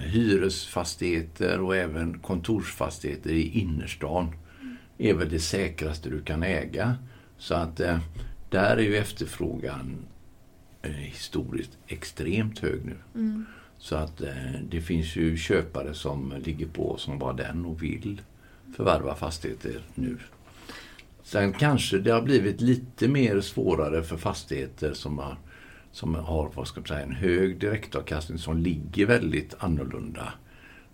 hyresfastigheter 0.04 1.60
och 1.60 1.76
även 1.76 2.18
kontorsfastigheter 2.18 3.30
i 3.30 3.60
innerstan 3.60 4.34
är 4.98 5.14
väl 5.14 5.28
det 5.28 5.40
säkraste 5.40 6.10
du 6.10 6.22
kan 6.22 6.42
äga. 6.42 6.96
Så 7.38 7.54
att 7.54 7.76
där 8.50 8.76
är 8.76 8.82
ju 8.82 8.96
efterfrågan 8.96 9.96
historiskt 10.82 11.78
extremt 11.86 12.58
hög 12.58 12.84
nu. 12.84 12.96
Mm. 13.14 13.46
Så 13.82 13.96
att 13.96 14.20
eh, 14.20 14.34
det 14.70 14.80
finns 14.80 15.16
ju 15.16 15.36
köpare 15.36 15.94
som 15.94 16.34
ligger 16.44 16.66
på 16.66 16.96
som 16.98 17.18
bara 17.18 17.32
den 17.32 17.64
och 17.64 17.82
vill 17.82 18.20
förvärva 18.76 19.14
fastigheter 19.14 19.80
nu. 19.94 20.16
Sen 21.22 21.52
kanske 21.52 21.98
det 21.98 22.10
har 22.10 22.22
blivit 22.22 22.60
lite 22.60 23.08
mer 23.08 23.40
svårare 23.40 24.02
för 24.02 24.16
fastigheter 24.16 24.92
som 24.94 25.18
har, 25.18 25.36
som 25.92 26.14
har 26.14 26.50
vad 26.54 26.68
ska 26.68 26.80
man 26.80 26.86
säga, 26.86 27.00
en 27.02 27.12
hög 27.12 27.58
direktavkastning 27.60 28.38
som 28.38 28.58
ligger 28.58 29.06
väldigt 29.06 29.54
annorlunda. 29.58 30.32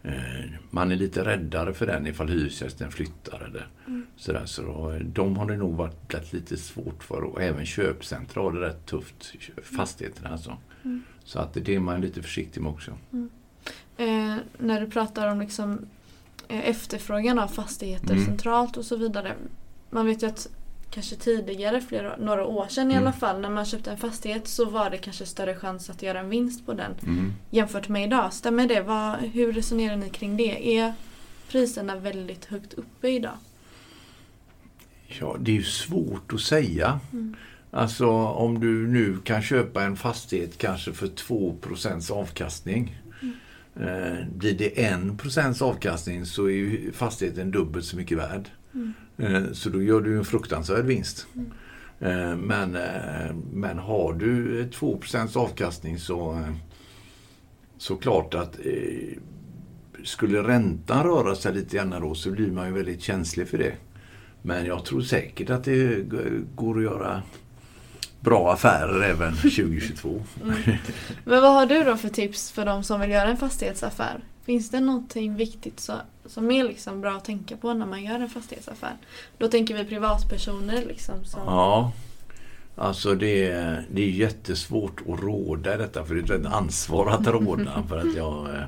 Eh, 0.02 0.44
man 0.70 0.92
är 0.92 0.96
lite 0.96 1.24
räddare 1.24 1.74
för 1.74 1.86
den 1.86 2.06
ifall 2.06 2.28
hyresgästen 2.28 2.90
flyttar 2.90 3.40
eller 3.46 3.66
Mm. 3.86 4.06
sådär. 4.16 4.42
Så 4.46 4.62
då, 4.62 4.98
de 5.04 5.36
har 5.36 5.46
det 5.50 5.56
nog 5.56 5.76
varit 5.76 6.32
lite 6.32 6.56
svårt 6.56 7.02
för 7.04 7.22
och 7.22 7.42
även 7.42 7.66
köpcentra 7.66 8.42
har 8.42 8.52
det 8.52 8.60
rätt 8.60 8.86
tufft. 8.86 9.32
Fastigheterna 9.62 10.28
alltså. 10.28 10.50
Mm. 10.50 10.60
Så 11.24 11.38
att 11.38 11.54
det 11.54 11.74
är 11.74 11.78
man 11.80 12.00
lite 12.00 12.22
försiktig 12.22 12.60
med 12.60 12.72
också. 12.72 12.90
Eh, 13.96 14.36
när 14.58 14.80
du 14.80 14.90
pratar 14.90 15.28
om 15.28 15.40
liksom, 15.40 15.86
eh, 16.48 16.68
efterfrågan 16.68 17.38
av 17.38 17.48
fastigheter 17.48 18.14
Mm. 18.14 18.24
centralt 18.26 18.76
och 18.76 18.84
så 18.84 18.96
vidare. 18.96 19.34
Man 19.90 20.06
vet 20.06 20.22
ju 20.22 20.26
att 20.26 20.48
kanske 20.90 21.16
tidigare, 21.16 21.80
flera, 21.80 22.16
några 22.16 22.44
år 22.46 22.66
sedan 22.68 22.90
i 22.90 22.94
Mm. 22.94 23.02
alla 23.06 23.12
fall, 23.12 23.40
när 23.40 23.50
man 23.50 23.64
köpte 23.64 23.90
en 23.90 23.96
fastighet 23.96 24.48
så 24.48 24.64
var 24.64 24.90
det 24.90 24.98
kanske 24.98 25.26
större 25.26 25.56
chans 25.56 25.90
att 25.90 26.02
göra 26.02 26.20
en 26.20 26.28
vinst 26.28 26.66
på 26.66 26.72
den 26.74 26.92
Mm. 27.06 27.32
jämfört 27.50 27.88
med 27.88 28.04
idag. 28.06 28.32
Stämmer 28.32 28.66
det? 28.68 28.80
Vad, 28.80 29.16
hur 29.18 29.52
resonerar 29.52 29.96
ni 29.96 30.10
kring 30.10 30.36
det? 30.36 30.76
Är 30.78 30.92
priserna 31.48 31.96
väldigt 31.96 32.44
högt 32.44 32.74
uppe 32.74 33.08
idag? 33.08 33.36
Ja, 35.20 35.36
det 35.40 35.50
är 35.50 35.56
ju 35.56 35.62
svårt 35.62 36.32
att 36.32 36.40
säga. 36.40 37.00
Mm. 37.12 37.36
Alltså 37.76 38.06
om 38.16 38.60
du 38.60 38.86
nu 38.86 39.16
kan 39.24 39.42
köpa 39.42 39.82
en 39.82 39.96
fastighet 39.96 40.58
kanske 40.58 40.92
för 40.92 41.06
2% 41.06 42.12
avkastning. 42.12 43.02
Eh, 43.76 44.28
blir 44.36 44.54
det 44.58 44.78
1% 44.78 45.62
avkastning 45.62 46.26
så 46.26 46.50
är 46.50 46.92
fastigheten 46.92 47.50
dubbelt 47.50 47.84
så 47.84 47.96
mycket 47.96 48.18
värd. 48.18 48.48
Mm. 48.74 48.94
Eh, 49.16 49.52
så 49.52 49.70
då 49.70 49.82
gör 49.82 50.00
du 50.00 50.18
en 50.18 50.24
fruktansvärd 50.24 50.84
vinst. 50.84 51.26
Mm. 51.34 51.50
Eh, 52.00 52.36
men, 52.36 52.70
men 53.52 53.78
har 53.78 54.12
du 54.12 54.62
2% 54.64 55.36
avkastning 55.36 55.98
så, 55.98 56.32
eh, 56.32 56.54
så 57.78 57.96
klart 57.96 58.34
att 58.34 58.58
skulle 60.04 60.42
räntan 60.42 61.04
röra 61.04 61.34
sig 61.34 61.54
lite 61.54 61.76
grann 61.76 61.90
då 61.90 62.14
så 62.14 62.30
blir 62.30 62.50
man 62.50 62.66
ju 62.66 62.72
väldigt 62.72 63.02
känslig 63.02 63.48
för 63.48 63.58
det. 63.58 63.74
Men 64.42 64.66
jag 64.66 64.84
tror 64.84 65.00
säkert 65.00 65.50
att 65.50 65.64
det 65.64 66.04
går 66.54 66.76
att 66.76 66.82
göra 66.82 67.22
bra 68.26 68.52
affärer 68.52 69.02
även 69.02 69.36
2022. 69.36 70.22
Men 71.24 71.42
vad 71.42 71.52
har 71.54 71.66
du 71.66 71.84
då 71.84 71.96
för 71.96 72.08
tips 72.08 72.50
för 72.50 72.64
de 72.64 72.84
som 72.84 73.00
vill 73.00 73.10
göra 73.10 73.28
en 73.28 73.36
fastighetsaffär? 73.36 74.20
Finns 74.44 74.70
det 74.70 74.80
någonting 74.80 75.36
viktigt 75.36 75.80
så, 75.80 75.92
som 76.26 76.50
är 76.50 76.64
liksom 76.64 77.00
bra 77.00 77.16
att 77.16 77.24
tänka 77.24 77.56
på 77.56 77.74
när 77.74 77.86
man 77.86 78.04
gör 78.04 78.20
en 78.20 78.28
fastighetsaffär? 78.28 78.96
Då 79.38 79.48
tänker 79.48 79.74
vi 79.74 79.84
privatpersoner 79.84 80.84
liksom. 80.86 81.24
Som, 81.24 81.40
Ja, 81.46 81.92
alltså 82.76 83.14
det 83.14 83.48
är, 83.48 83.84
det 83.90 84.02
är 84.02 84.10
jättesvårt 84.10 85.00
att 85.08 85.20
råda 85.20 85.74
i 85.74 85.78
detta 85.78 86.04
för 86.04 86.14
det 86.14 86.34
är 86.34 86.40
ett 86.40 86.46
ansvar 86.46 87.10
att 87.10 87.26
råda. 87.26 87.82
för 87.88 87.98
att 87.98 88.16
jag, 88.16 88.48
eh, 88.54 88.64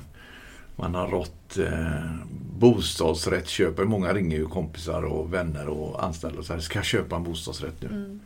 man 0.76 0.94
har 0.94 1.08
rått 1.08 1.58
eh, 1.58 2.14
bostadsrättsköpare. 2.58 3.86
Många 3.86 4.12
ringer 4.12 4.36
ju 4.36 4.46
kompisar 4.46 5.02
och 5.02 5.34
vänner 5.34 5.68
och 5.68 6.04
anställda 6.04 6.38
och 6.38 6.46
säger 6.46 6.60
ska 6.60 6.78
jag 6.78 6.86
köpa 6.86 7.16
en 7.16 7.24
bostadsrätt 7.24 7.82
nu? 7.82 7.88
Mm. 7.88 8.20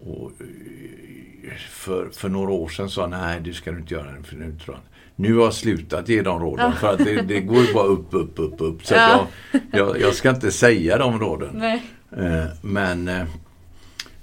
Och 0.00 0.32
eh, 0.40 1.56
för, 1.70 2.08
för 2.12 2.28
några 2.28 2.50
år 2.52 2.68
sedan 2.68 2.90
sa 2.90 3.06
nej 3.06 3.40
det 3.40 3.52
ska 3.52 3.70
du 3.72 3.78
inte 3.78 3.94
göra. 3.94 4.22
För 4.24 4.36
nu, 4.36 4.56
tror 4.64 4.76
jag. 4.76 4.82
nu 5.16 5.34
har 5.34 5.44
jag 5.44 5.54
slutat 5.54 6.08
ge 6.08 6.22
de 6.22 6.40
råden 6.40 6.72
för 6.72 6.92
att 6.92 6.98
det, 6.98 7.22
det 7.22 7.40
går 7.40 7.58
ju 7.64 7.72
bara 7.74 7.86
upp, 7.86 8.06
upp, 8.10 8.38
upp, 8.38 8.54
upp. 8.60 8.86
Så 8.86 8.94
jag, 8.94 9.26
jag, 9.72 10.00
jag 10.00 10.14
ska 10.14 10.30
inte 10.30 10.50
säga 10.50 10.98
de 10.98 11.20
råden. 11.20 11.50
Nej. 11.54 11.82
Eh, 12.16 12.44
Men 12.62 13.08
eh, 13.08 13.24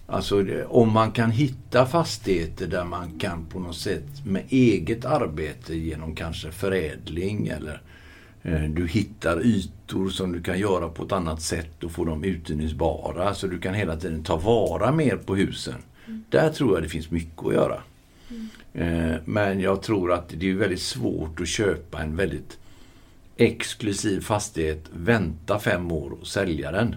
alltså, 0.08 0.46
om 0.68 0.92
man 0.92 1.12
kan 1.12 1.32
hitta 1.32 1.86
fastigheter 1.86 2.68
där 2.68 2.84
man 2.86 3.20
kan 3.20 3.46
på 3.46 3.60
något 3.60 3.76
sätt 3.76 4.26
med 4.26 4.44
eget 4.50 5.06
arbete 5.06 5.76
genom 5.76 6.16
kanske 6.16 6.52
förädling 6.52 7.48
eller 7.48 7.82
du 8.70 8.88
hittar 8.88 9.46
ytor 9.46 10.10
som 10.10 10.32
du 10.32 10.42
kan 10.42 10.60
göra 10.60 10.90
på 10.90 11.04
ett 11.04 11.12
annat 11.12 11.42
sätt 11.42 11.84
och 11.84 11.92
få 11.92 12.06
dem 12.06 12.24
utnyttjningsbara 12.24 13.34
så 13.34 13.48
du 13.48 13.60
kan 13.60 13.74
hela 13.74 13.96
tiden 13.96 14.24
ta 14.24 14.38
vara 14.38 14.92
mer 14.92 15.18
på 15.18 15.36
husen. 15.36 15.76
Där 16.30 16.50
tror 16.50 16.74
jag 16.74 16.84
det 16.84 16.90
finns 16.90 17.12
mycket 17.12 17.46
att 17.46 17.54
göra. 17.54 17.82
Eh, 18.74 19.16
Men 19.26 19.60
jag 19.60 19.82
tror 19.82 20.12
att 20.14 20.30
det 20.38 20.50
är 20.50 20.54
väldigt 20.54 20.82
svårt 20.82 21.42
att 21.42 21.48
köpa 21.48 22.02
en 22.02 22.16
väldigt 22.16 22.58
exklusiv 23.38 24.22
fastighet, 24.22 24.84
vänta 24.94 25.60
fem 25.60 25.92
år 25.92 26.12
och 26.22 26.28
sälja 26.28 26.72
den. 26.72 26.96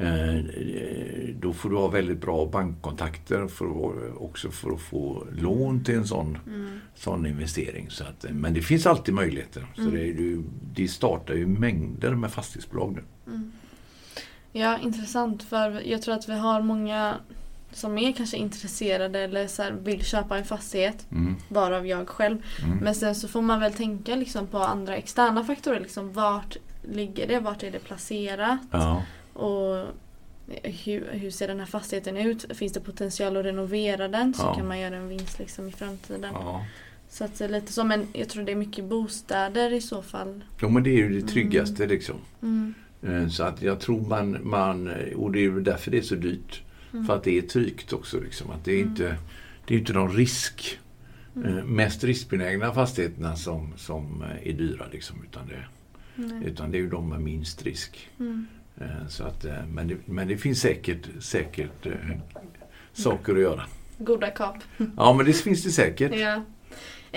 Eh, 0.00 1.34
Då 1.40 1.52
får 1.52 1.70
du 1.70 1.76
ha 1.76 1.88
väldigt 1.88 2.20
bra 2.20 2.46
bankkontakter 2.46 3.46
för 3.48 3.64
att, 3.66 4.16
också 4.20 4.50
för 4.50 4.70
att 4.72 4.80
få 4.80 5.26
lån 5.32 5.84
till 5.84 5.94
en 5.94 6.06
sån, 6.06 6.38
Mm. 6.46 6.80
sån 6.94 7.26
investering. 7.26 7.90
Så 7.90 8.04
att, 8.04 8.24
eh, 8.24 8.30
men 8.30 8.54
det 8.54 8.62
finns 8.62 8.86
alltid 8.86 9.14
möjligheter. 9.14 9.66
Så 9.74 9.80
Mm. 9.80 9.94
det, 9.94 10.00
ju- 10.04 10.42
det 10.74 10.88
startar 10.88 11.34
ju 11.34 11.46
mängder 11.46 12.14
med 12.14 12.32
fastighetsbolag 12.32 12.92
nu. 12.94 13.02
Mm. 13.32 13.52
Ja, 14.52 14.78
intressant. 14.78 15.42
För 15.42 15.88
jag 15.88 16.02
tror 16.02 16.14
att 16.14 16.28
vi 16.28 16.32
har 16.38 16.62
många 16.62 17.14
som 17.72 17.98
är 17.98 18.12
kanske 18.12 18.36
intresserade 18.36 19.20
eller 19.20 19.46
så 19.46 19.62
här, 19.62 19.72
vill 19.72 20.04
köpa 20.04 20.38
en 20.38 20.44
fastighet. 20.44 21.06
Mm. 21.10 21.34
Varav 21.48 21.86
jag 21.86 22.08
själv. 22.08 22.38
Mm. 22.64 22.78
Men 22.78 22.94
sen 22.94 23.14
så 23.14 23.28
får 23.28 23.42
man 23.42 23.60
väl 23.60 23.72
tänka 23.72 24.16
liksom 24.16 24.46
på 24.46 24.58
andra 24.58 24.96
externa 24.96 25.44
faktorer. 25.44 25.80
Liksom, 25.80 26.12
vart 26.12 26.56
ligger 26.92 27.26
det? 27.28 27.40
Vart 27.40 27.62
är 27.62 27.70
det 27.70 27.78
placerat? 27.78 28.58
Ja. 28.70 29.02
Och 29.38 29.86
hur, 30.62 31.08
hur 31.12 31.30
ser 31.30 31.48
den 31.48 31.58
här 31.58 31.66
fastigheten 31.66 32.16
ut? 32.16 32.56
Finns 32.56 32.72
det 32.72 32.80
potential 32.80 33.36
att 33.36 33.44
renovera 33.44 34.08
den 34.08 34.34
så 34.34 34.42
Ja. 34.42 34.54
kan 34.54 34.68
man 34.68 34.80
göra 34.80 34.96
en 34.96 35.08
vinst 35.08 35.38
liksom 35.38 35.68
i 35.68 35.72
framtiden. 35.72 36.30
Ja. 36.34 36.66
Så 37.10 37.24
att 37.24 37.38
det 37.38 37.44
är 37.44 37.48
lite 37.48 37.72
så, 37.72 37.84
men 37.84 38.06
jag 38.12 38.28
tror 38.28 38.44
det 38.44 38.52
är 38.52 38.56
mycket 38.56 38.84
bostäder 38.84 39.72
i 39.72 39.80
så 39.80 40.02
fall. 40.02 40.44
Jo, 40.62 40.68
men 40.68 40.82
det 40.82 40.90
är 40.90 40.96
ju 40.96 41.20
det 41.20 41.26
tryggaste 41.28 41.86
liksom. 41.86 42.16
Mm. 42.42 42.74
Eh, 43.02 43.28
Så 43.28 43.42
att 43.42 43.62
jag 43.62 43.80
tror 43.80 44.00
man, 44.00 44.38
man 44.42 44.90
och 45.16 45.32
det 45.32 45.38
är 45.38 45.42
ju 45.42 45.60
därför 45.60 45.90
det 45.90 45.98
är 45.98 46.02
så 46.02 46.14
dyrt. 46.14 46.62
Mm. 46.92 47.06
För 47.06 47.16
att 47.16 47.24
det 47.24 47.38
är 47.38 47.42
tryggt 47.42 47.92
också. 47.92 48.20
Liksom. 48.20 48.50
Att 48.50 48.64
det 48.64 48.72
är 48.72 48.80
inte, 48.80 49.16
det 49.66 49.74
är 49.74 49.78
inte 49.78 49.92
de 49.92 50.08
risk, 50.12 50.78
Mm. 51.36 51.58
eh, 51.58 51.64
mest 51.64 52.04
riskbenägna 52.04 52.72
fastigheterna 52.74 53.36
som, 53.36 53.72
som 53.76 54.22
eh, 54.22 54.48
är 54.48 54.52
dyra. 54.52 54.84
Liksom, 54.92 55.16
utan, 55.30 55.48
det, 55.48 55.64
Nej. 56.14 56.42
utan 56.46 56.70
det 56.70 56.78
är 56.78 56.80
ju 56.80 56.88
de 56.90 57.08
med 57.08 57.20
minst 57.20 57.62
risk. 57.62 58.08
Eh, 58.80 59.06
Så 59.08 59.24
att, 59.24 59.44
eh, 59.44 59.66
men, 59.66 59.88
det, 59.88 59.96
men 60.04 60.28
det 60.28 60.36
finns 60.36 60.60
säkert, 60.60 61.08
säkert 61.22 61.86
eh, 61.86 61.92
saker 62.92 63.32
att 63.34 63.40
göra. 63.40 63.64
Goda 63.98 64.30
kap. 64.30 64.56
Ja, 64.96 65.12
men 65.12 65.26
det 65.26 65.32
finns 65.32 65.62
det 65.64 65.70
säkert. 65.70 66.14
Ja. 66.14 66.42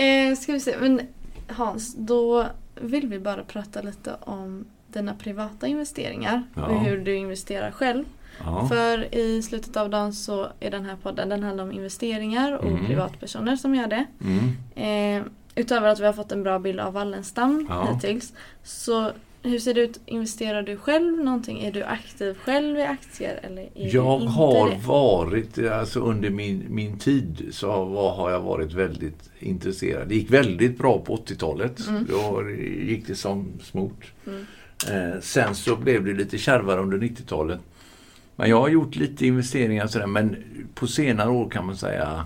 Eh, 0.03 0.35
ska 0.35 0.53
vi 0.53 0.59
se, 0.59 0.75
men 0.79 1.01
Hans, 1.47 1.95
då 1.95 2.47
vill 2.81 3.07
vi 3.07 3.19
bara 3.19 3.43
prata 3.43 3.81
lite 3.81 4.15
om 4.21 4.65
dina 4.87 5.13
privata 5.15 5.67
investeringar 5.67 6.43
Ja. 6.55 6.65
och 6.65 6.79
hur 6.81 6.97
du 6.97 7.15
investerar 7.15 7.71
själv. 7.71 8.03
Ja. 8.43 8.67
För 8.67 9.15
i 9.15 9.41
slutet 9.41 9.77
av 9.77 9.89
dagen 9.89 10.13
så 10.13 10.47
är 10.59 10.71
den 10.71 10.85
här 10.85 10.95
podden, 10.95 11.29
den 11.29 11.43
handlar 11.43 11.63
om 11.63 11.71
investeringar 11.71 12.57
och 12.57 12.67
Mm. 12.71 12.85
privatpersoner 12.85 13.55
som 13.55 13.75
gör 13.75 13.87
det. 13.87 14.05
Mm. 14.23 15.21
Eh, 15.21 15.31
utöver 15.55 15.87
att 15.87 15.99
vi 15.99 16.05
har 16.05 16.13
fått 16.13 16.31
en 16.31 16.43
bra 16.43 16.59
bild 16.59 16.79
av 16.79 16.93
Wallenstam 16.93 17.65
Ja. 17.69 17.93
hittills. 17.93 18.33
Så 18.63 19.11
hur 19.43 19.59
ser 19.59 19.73
det 19.73 19.81
ut? 19.81 19.99
Investerar 20.05 20.63
du 20.63 20.77
själv 20.77 21.17
någonting? 21.17 21.61
Är 21.61 21.71
du 21.71 21.83
aktiv 21.83 22.33
själv 22.33 22.77
i 22.77 22.81
aktier 22.83 23.39
eller 23.43 23.69
Jag 23.73 24.19
har 24.19 24.69
det? 24.69 24.75
varit, 24.87 25.57
alltså 25.71 25.99
under 25.99 26.29
min, 26.29 26.65
min 26.69 26.97
tid 26.99 27.47
så 27.51 27.71
har 28.15 28.31
jag 28.31 28.39
varit 28.39 28.73
väldigt 28.73 29.29
intresserad. 29.39 30.07
Det 30.07 30.15
gick 30.15 30.31
väldigt 30.31 30.77
bra 30.77 30.99
på 30.99 31.15
80-talet. 31.15 31.87
Mm. 31.87 32.07
Då 32.09 32.49
gick 32.85 33.07
det 33.07 33.15
som 33.15 33.51
smort. 33.63 34.13
Mm. 34.27 34.45
Eh, 34.89 35.19
sen 35.21 35.55
så 35.55 35.75
blev 35.75 36.05
det 36.05 36.13
lite 36.13 36.37
kärvare 36.37 36.81
under 36.81 36.97
90-talet. 36.97 37.59
Men 38.35 38.49
jag 38.49 38.61
har 38.61 38.69
gjort 38.69 38.95
lite 38.95 39.27
investeringar 39.27 39.87
sådär, 39.87 40.07
men 40.07 40.35
på 40.73 40.87
senare 40.87 41.29
år 41.29 41.49
kan 41.49 41.65
man 41.65 41.77
säga 41.77 42.25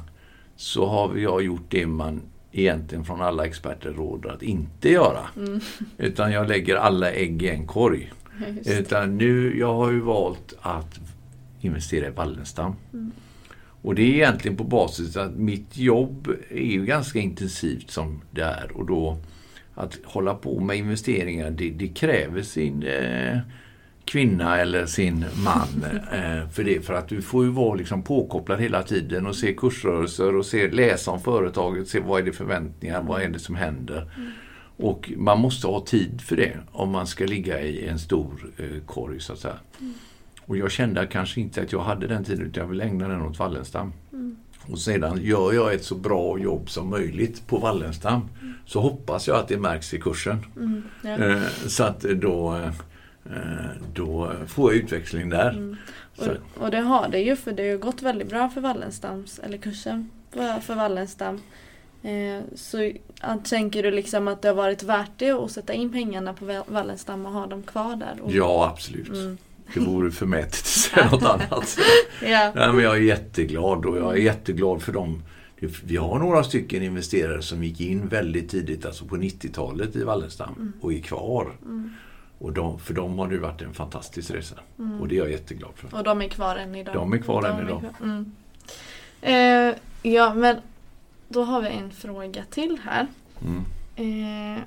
så 0.56 0.86
har 0.86 1.18
jag 1.18 1.44
gjort 1.44 1.66
det 1.70 1.88
man 1.88 2.22
egentligen 2.56 3.06
från 3.06 3.22
alla 3.22 3.46
experter 3.46 3.92
råder 3.92 4.30
att 4.30 4.44
inte 4.44 4.90
göra. 4.90 5.30
Mm. 5.38 5.60
Utan 5.98 6.32
jag 6.32 6.48
lägger 6.48 6.76
alla 6.76 7.12
ägg 7.12 7.44
i 7.44 7.50
en 7.50 7.68
korg. 7.68 8.12
Det. 8.64 8.80
Utan 8.80 9.18
nu, 9.18 9.60
jag 9.60 9.74
har 9.74 9.92
ju 9.92 10.00
valt 10.00 10.54
att 10.62 11.00
investera 11.62 12.08
i 12.08 12.10
Wallenstam. 12.10 12.76
Mm. 12.94 13.12
Och 13.82 13.96
det 13.96 14.02
är 14.02 14.14
egentligen 14.14 14.58
på 14.58 14.64
basis 14.64 15.18
att 15.18 15.36
mitt 15.36 15.78
jobb 15.78 16.30
är 16.50 16.72
ju 16.72 16.86
ganska 16.86 17.20
intensivt 17.20 17.92
som 17.92 18.22
det 18.32 18.42
är. 18.42 18.72
Och 18.72 18.86
då 18.86 19.18
att 19.76 20.00
hålla 20.04 20.34
på 20.34 20.60
med 20.60 20.78
investeringar, 20.78 21.52
det, 21.52 21.70
det 21.70 21.88
kräver 21.88 22.42
sin 22.42 22.84
eh, 22.84 23.38
kvinna 24.06 24.58
eller 24.58 24.86
sin 24.86 25.26
man. 25.44 25.86
Eh, 26.12 26.50
för 26.50 26.64
det, 26.64 26.86
för 26.86 26.94
att 26.94 27.08
du 27.08 27.22
får 27.22 27.46
ju 27.46 27.52
vara 27.52 27.76
liksom 27.76 28.04
påkopplad 28.04 28.62
hela 28.62 28.84
tiden 28.84 29.28
och 29.28 29.36
se 29.36 29.54
kursrörelser 29.54 30.36
och 30.36 30.46
se, 30.46 30.72
läsa 30.72 31.12
om 31.12 31.22
företaget, 31.22 31.88
se 31.88 32.00
vad 32.00 32.22
är 32.22 32.26
det 32.26 32.32
förväntningar, 32.32 33.02
vad 33.02 33.22
är 33.22 33.30
det 33.30 33.40
som 33.40 33.56
händer. 33.56 34.10
Och 34.78 35.12
man 35.18 35.40
måste 35.40 35.68
ha 35.68 35.86
tid 35.86 36.22
för 36.22 36.36
det 36.36 36.58
om 36.72 36.90
man 36.90 37.08
ska 37.08 37.26
ligga 37.26 37.62
i 37.62 37.88
en 37.88 38.00
stor 38.00 38.52
eh, 38.58 38.84
korg 38.86 39.20
så 39.20 39.34
att 39.34 39.40
säga. 39.40 39.58
Och 40.46 40.58
jag 40.58 40.72
kände 40.72 41.08
kanske 41.08 41.42
inte 41.42 41.62
att 41.62 41.72
jag 41.72 41.80
hade 41.80 42.08
den 42.08 42.24
tiden 42.24 42.46
utan 42.46 42.64
jag 42.64 42.70
ville 42.70 42.84
ägna 42.84 43.08
den 43.08 43.22
åt 43.22 43.40
Wallenstam. 43.40 43.94
Mm. 44.14 44.36
Och 44.68 44.80
sedan 44.80 45.20
gör 45.22 45.54
jag 45.54 45.74
ett 45.74 45.84
så 45.84 45.96
bra 45.96 46.40
jobb 46.40 46.70
som 46.70 46.90
möjligt 46.90 47.48
på 47.48 47.58
Wallenstam 47.58 48.30
så 48.66 48.82
hoppas 48.82 49.28
jag 49.28 49.38
att 49.38 49.48
det 49.48 49.58
märks 49.58 49.94
i 49.94 50.00
kursen. 50.00 50.46
Mm. 50.56 50.84
Ja. 51.02 51.10
Eh, 51.10 51.42
så 51.68 51.84
att 51.84 52.02
då, 52.02 52.56
eh, 52.56 52.72
då 53.94 54.34
får 54.48 54.74
jag 54.74 54.84
utväxling 54.84 55.30
där. 55.30 55.50
Mm. 55.50 55.78
Och, 56.18 56.64
och 56.64 56.72
det 56.72 56.80
har 56.80 57.10
det 57.10 57.20
ju 57.20 57.36
för 57.36 57.52
det 57.52 57.70
har 57.70 57.78
gått 57.78 58.02
väldigt 58.02 58.30
bra 58.30 58.50
för 58.50 58.62
Wallenstams, 58.62 59.40
eller 59.40 59.58
kursen 59.58 60.10
för, 60.62 60.76
Wallenstam. 60.76 61.42
Eh, 62.04 62.44
så 62.56 62.92
tänker 63.44 63.84
du 63.84 63.92
liksom 63.92 64.28
att 64.28 64.42
det 64.42 64.48
har 64.48 64.56
varit 64.56 64.84
värt 64.84 65.12
det 65.18 65.32
att 65.32 65.52
sätta 65.52 65.74
in 65.74 65.92
pengarna 65.92 66.34
på 66.34 66.46
Wa- 66.46 66.64
Wallenstam 66.68 67.26
och 67.26 67.32
ha 67.32 67.48
dem 67.48 67.64
kvar 67.64 67.96
där? 67.96 68.22
Och, 68.22 68.32
ja, 68.32 68.72
absolut. 68.74 69.10
Mm. 69.10 69.38
Det 69.74 69.80
vore 69.80 70.12
förmätet 70.12 70.54
att 70.54 70.66
säga 70.66 71.12
något 71.12 71.24
annat. 71.24 71.78
Ja. 72.22 72.52
Nej, 72.56 72.74
men 72.74 72.84
jag 72.84 72.96
är 72.96 73.02
jätteglad 73.02 73.86
och 73.86 73.98
jag 73.98 74.14
är 74.14 74.22
jätteglad 74.22 74.82
för 74.82 74.92
dem. 74.94 75.22
Vi 75.84 75.98
har 75.98 76.20
några 76.20 76.44
stycken 76.44 76.84
investerare 76.84 77.42
som 77.42 77.64
gick 77.64 77.82
in 77.82 78.08
väldigt 78.08 78.50
tidigt, 78.50 78.86
alltså 78.86 79.06
på 79.06 79.16
90-talet 79.16 79.96
i 79.96 80.04
Wallenstam 80.04 80.74
och 80.82 80.94
är 80.94 81.00
kvar. 81.00 81.52
Mm. 81.66 81.94
Och 82.40 82.54
de, 82.54 82.80
för 82.80 82.94
dem 82.94 83.20
har 83.20 83.28
det 83.28 83.38
varit 83.38 83.62
en 83.62 83.74
fantastisk 83.74 84.32
resa. 84.32 84.56
Och 85.00 85.08
det 85.08 85.16
är 85.16 85.20
jag 85.20 85.32
jätteglad 85.32 85.72
för. 85.76 85.98
Och 85.98 86.04
de 86.04 86.22
är 86.22 86.28
kvar 86.28 86.56
än 86.56 86.76
idag. 86.76 86.94
De 86.96 87.14
är 87.14 87.18
kvar 87.18 87.44
än 87.44 87.56
är 87.56 87.64
idag. 87.64 87.80
kvar. 87.80 87.92
Mm. 88.04 88.32
Eh, 89.22 89.76
ja, 90.12 90.34
men 90.34 90.58
då 91.28 91.44
har 91.44 91.62
vi 91.62 91.68
en 91.70 91.92
fråga 91.92 92.44
till 92.50 92.78
här. 92.84 93.08
Mm. 93.42 93.64
Eh, 94.58 94.62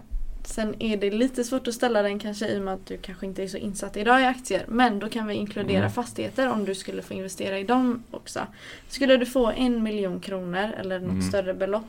sen 0.45 0.75
är 0.83 0.97
det 0.97 1.11
lite 1.11 1.45
svårt 1.45 1.69
att 1.69 1.75
ställa 1.75 2.03
den 2.03 2.19
kanske 2.19 2.49
i 2.49 2.59
och 2.59 2.63
med 2.63 2.75
att 2.75 2.87
du 2.87 2.97
kanske 2.99 3.27
inte 3.27 3.43
är 3.43 3.49
så 3.49 3.57
insatt 3.57 3.97
idag 3.97 4.21
i 4.21 4.25
aktier. 4.25 4.65
Men 4.69 4.99
då 4.99 5.09
kan 5.09 5.27
vi 5.27 5.35
inkludera 5.35 5.79
Mm. 5.79 5.91
fastigheter 5.91 6.49
om 6.53 6.65
du 6.65 6.75
skulle 6.75 7.03
få 7.03 7.15
investera 7.15 7.59
i 7.59 7.65
dem 7.65 8.03
också. 8.11 8.41
Skulle 8.89 9.17
du 9.17 9.27
få 9.27 9.51
en 9.51 9.83
miljon 9.83 10.21
kronor 10.21 10.71
eller 10.79 10.99
något 10.99 11.11
Mm. 11.11 11.23
större 11.23 11.55
belopp 11.55 11.85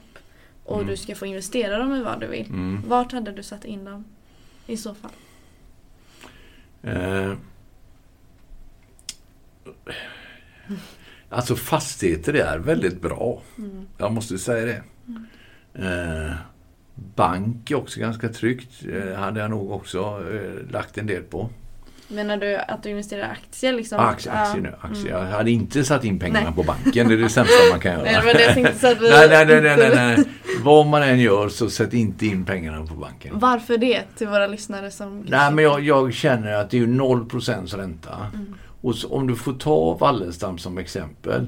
och 0.65 0.75
Mm. 0.77 0.87
du 0.87 0.97
ska 0.97 1.15
få 1.15 1.25
investera 1.25 1.77
dem 1.79 1.95
i 1.95 2.01
vad 2.03 2.19
du 2.19 2.27
vill. 2.27 2.45
Mm. 2.49 2.81
Vart 2.87 3.11
hade 3.11 3.31
du 3.31 3.43
satt 3.43 3.65
in 3.65 3.85
dem 3.85 4.05
i 4.67 4.77
så 4.77 4.93
fall? 4.95 5.11
Eh, 6.83 7.33
alltså 11.29 11.55
fastigheter 11.55 12.33
är 12.33 12.57
väldigt 12.57 13.01
bra. 13.01 13.41
Mm. 13.57 13.87
Jag 13.97 14.11
måste 14.11 14.37
säga 14.37 14.65
det. 14.65 14.83
Eh, 15.73 16.33
bank 17.15 17.71
är 17.71 17.75
också 17.75 17.99
ganska 17.99 18.29
tryggt. 18.29 18.85
Eh, 18.91 19.13
hade 19.13 19.39
jag 19.39 19.49
nog 19.49 19.71
också 19.71 20.23
eh, 20.33 20.71
lagt 20.71 20.97
en 20.97 21.07
del 21.07 21.23
på. 21.23 21.49
Menar 22.11 22.37
du 22.37 22.55
att 22.55 22.83
du 22.83 22.89
investerar 22.89 23.21
i 23.21 23.23
aktier 23.23 23.73
liksom? 23.73 23.99
Aktier, 23.99 24.33
Ja. 24.33 24.39
aktier 24.41 24.61
nu. 24.63 24.75
Aktier. 24.81 25.15
Mm. 25.15 25.27
Jag 25.29 25.37
hade 25.37 25.51
inte 25.51 25.83
satt 25.83 26.03
in 26.05 26.19
pengarna 26.19 26.45
Nej. 26.45 26.55
på 26.55 26.63
banken. 26.63 27.07
Det 27.07 27.13
är 27.13 27.17
det 27.17 27.29
sämsta 27.29 27.55
man 27.71 27.79
kan 27.79 27.91
göra. 27.91 28.03
Nej, 28.03 28.15
det 28.15 28.25
var 28.25 28.33
det 28.33 28.43
jag 28.43 28.53
tänkte 28.53 28.79
så 28.79 28.87
att 28.91 29.01
vi... 29.01 29.09
nej, 29.09 29.29
nej, 29.29 29.45
nej, 29.45 29.61
nej, 29.61 29.77
nej, 29.77 29.91
nej. 29.95 30.25
Vad 30.63 30.85
man 30.87 31.03
än 31.03 31.19
gör 31.19 31.49
så 31.49 31.69
sätt 31.69 31.93
inte 31.93 32.25
in 32.25 32.45
pengarna 32.45 32.85
på 32.85 32.93
banken. 32.93 33.39
Varför 33.39 33.77
det 33.77 34.03
till 34.17 34.27
våra 34.27 34.47
lyssnare 34.47 34.91
som... 34.91 35.21
Nej, 35.27 35.51
men 35.51 35.63
jag, 35.63 35.81
jag 35.83 36.13
känner 36.13 36.53
att 36.53 36.69
det 36.69 36.77
är 36.77 36.81
ju 36.81 36.87
0% 36.87 37.77
ränta. 37.77 38.15
Mm. 38.33 38.55
Och 38.81 38.95
så, 38.95 39.09
om 39.09 39.27
du 39.27 39.35
får 39.35 39.53
ta 39.53 39.97
Wallenstam 39.97 40.57
som 40.57 40.77
exempel, 40.77 41.47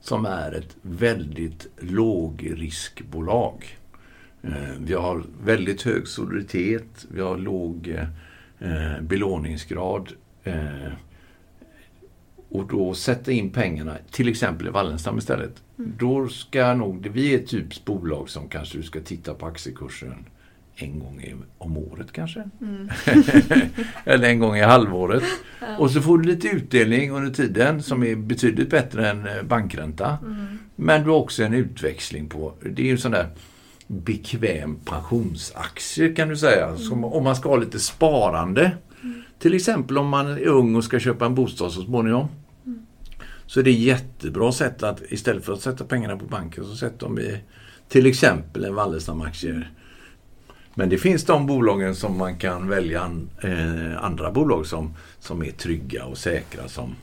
som 0.00 0.26
är 0.26 0.52
ett 0.52 0.76
väldigt 0.82 1.66
lågriskbolag. 1.80 3.78
Eh, 4.44 4.50
vi 4.78 4.94
har 4.94 5.22
väldigt 5.44 5.82
hög 5.82 6.08
soliditet, 6.08 7.06
vi 7.08 7.20
har 7.20 7.36
låg 7.36 7.98
eh, 8.62 9.02
belåningsgrad. 9.02 10.12
Eh, 10.44 10.92
och 12.48 12.66
då 12.66 12.94
sätta 12.94 13.32
in 13.32 13.50
pengarna, 13.50 13.96
till 14.10 14.28
exempel 14.28 14.66
i 14.66 14.70
Wallenstam 14.70 15.18
istället. 15.18 15.62
Då 15.76 16.28
ska 16.28 16.74
nog, 16.74 17.08
vi 17.12 17.34
är 17.34 17.38
ett 17.38 17.46
typs 17.46 17.84
bolag 17.84 18.28
som 18.28 18.48
kanske 18.48 18.78
du 18.78 18.82
ska 18.82 19.00
titta 19.00 19.34
på 19.34 19.46
aktiekursen 19.46 20.24
en 20.76 20.98
gång 20.98 21.44
om 21.58 21.76
året 21.76 22.12
kanske. 22.12 22.44
Mm. 22.60 22.88
Eller 24.04 24.28
en 24.28 24.38
gång 24.38 24.56
i 24.56 24.60
halvåret. 24.60 25.22
Ja. 25.60 25.78
Och 25.78 25.90
så 25.90 26.00
får 26.00 26.18
du 26.18 26.28
lite 26.28 26.48
utdelning 26.48 27.10
under 27.10 27.30
tiden 27.30 27.82
som 27.82 28.02
är 28.02 28.16
betydligt 28.16 28.70
bättre 28.70 29.10
än 29.10 29.26
eh, 29.26 29.42
bankränta. 29.42 30.18
Mm. 30.22 30.58
Men 30.76 31.04
du 31.04 31.10
har 31.10 31.16
också 31.16 31.42
en 31.42 31.54
utväxling 31.54 32.28
på, 32.28 32.54
det 32.60 32.82
är 32.82 32.86
ju 32.86 32.98
sån 32.98 33.12
där 33.12 33.28
bekväm 33.86 34.76
pensionsaktie 34.84 36.14
kan 36.14 36.28
du 36.28 36.36
säga. 36.36 36.76
Som, 36.76 37.04
om 37.04 37.24
man 37.24 37.36
ska 37.36 37.48
ha 37.48 37.56
lite 37.56 37.80
sparande. 37.80 38.76
Till 39.38 39.54
exempel 39.54 39.98
om 39.98 40.08
man 40.08 40.26
är 40.26 40.46
ung 40.46 40.76
och 40.76 40.84
ska 40.84 40.98
köpa 40.98 41.26
en 41.26 41.34
bostad 41.34 41.72
så 41.72 41.82
småningom. 41.82 42.28
Så 43.46 43.60
är 43.60 43.64
det 43.64 43.70
ett 43.70 43.78
jättebra 43.78 44.52
sätt 44.52 44.82
att 44.82 45.02
istället 45.08 45.44
för 45.44 45.52
att 45.52 45.60
sätta 45.60 45.84
pengarna 45.84 46.16
på 46.16 46.24
banken 46.24 46.64
så 46.64 46.76
sätter 46.76 47.06
de 47.06 47.18
i 47.18 47.40
till 47.88 48.06
exempel 48.06 48.64
en 48.64 48.74
Wallenstam-aktie. 48.74 49.62
Men 50.74 50.88
det 50.88 50.98
finns 50.98 51.24
de 51.24 51.46
bolagen 51.46 51.94
som 51.94 52.18
man 52.18 52.38
kan 52.38 52.68
välja 52.68 53.00
an, 53.00 53.30
eh, 53.42 54.04
andra 54.04 54.30
bolag 54.30 54.66
som, 54.66 54.94
som 55.18 55.42
är 55.42 55.50
trygga 55.50 56.04
och 56.04 56.18
säkra 56.18 56.68
som 56.68 56.94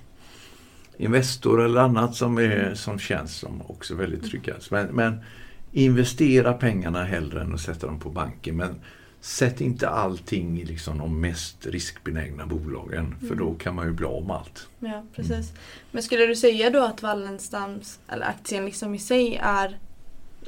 Investor 0.97 1.65
eller 1.65 1.81
annat 1.81 2.15
som, 2.15 2.37
är, 2.37 2.73
som 2.75 2.99
känns 2.99 3.35
som 3.35 3.61
också 3.67 3.95
väldigt 3.95 4.23
trygga. 4.23 4.53
Men, 4.71 4.87
men 4.87 5.23
investera 5.71 6.53
pengarna 6.53 7.03
hellre 7.03 7.41
än 7.41 7.53
att 7.53 7.61
sätta 7.61 7.87
dem 7.87 7.99
på 7.99 8.09
banken. 8.09 8.55
Men 8.57 8.75
sätt 9.21 9.61
inte 9.61 9.89
allting 9.89 10.61
i 10.61 10.65
liksom 10.65 10.97
de 10.97 11.21
mest 11.21 11.65
riskbenägna 11.65 12.45
bolagen. 12.45 13.15
För 13.19 13.25
Mm. 13.25 13.37
då 13.37 13.53
kan 13.53 13.75
man 13.75 13.87
ju 13.87 13.93
bli 13.93 14.05
av 14.05 14.25
med 14.27 14.35
allt. 14.35 14.67
Ja, 14.79 15.03
precis. 15.15 15.53
Men 15.91 16.03
skulle 16.03 16.25
du 16.25 16.35
säga 16.35 16.69
då 16.69 16.83
att 16.83 17.01
Wallenstams, 17.01 17.99
eller 18.07 18.25
aktien 18.25 18.65
liksom 18.65 18.95
i 18.95 18.99
sig 18.99 19.35
är 19.41 19.77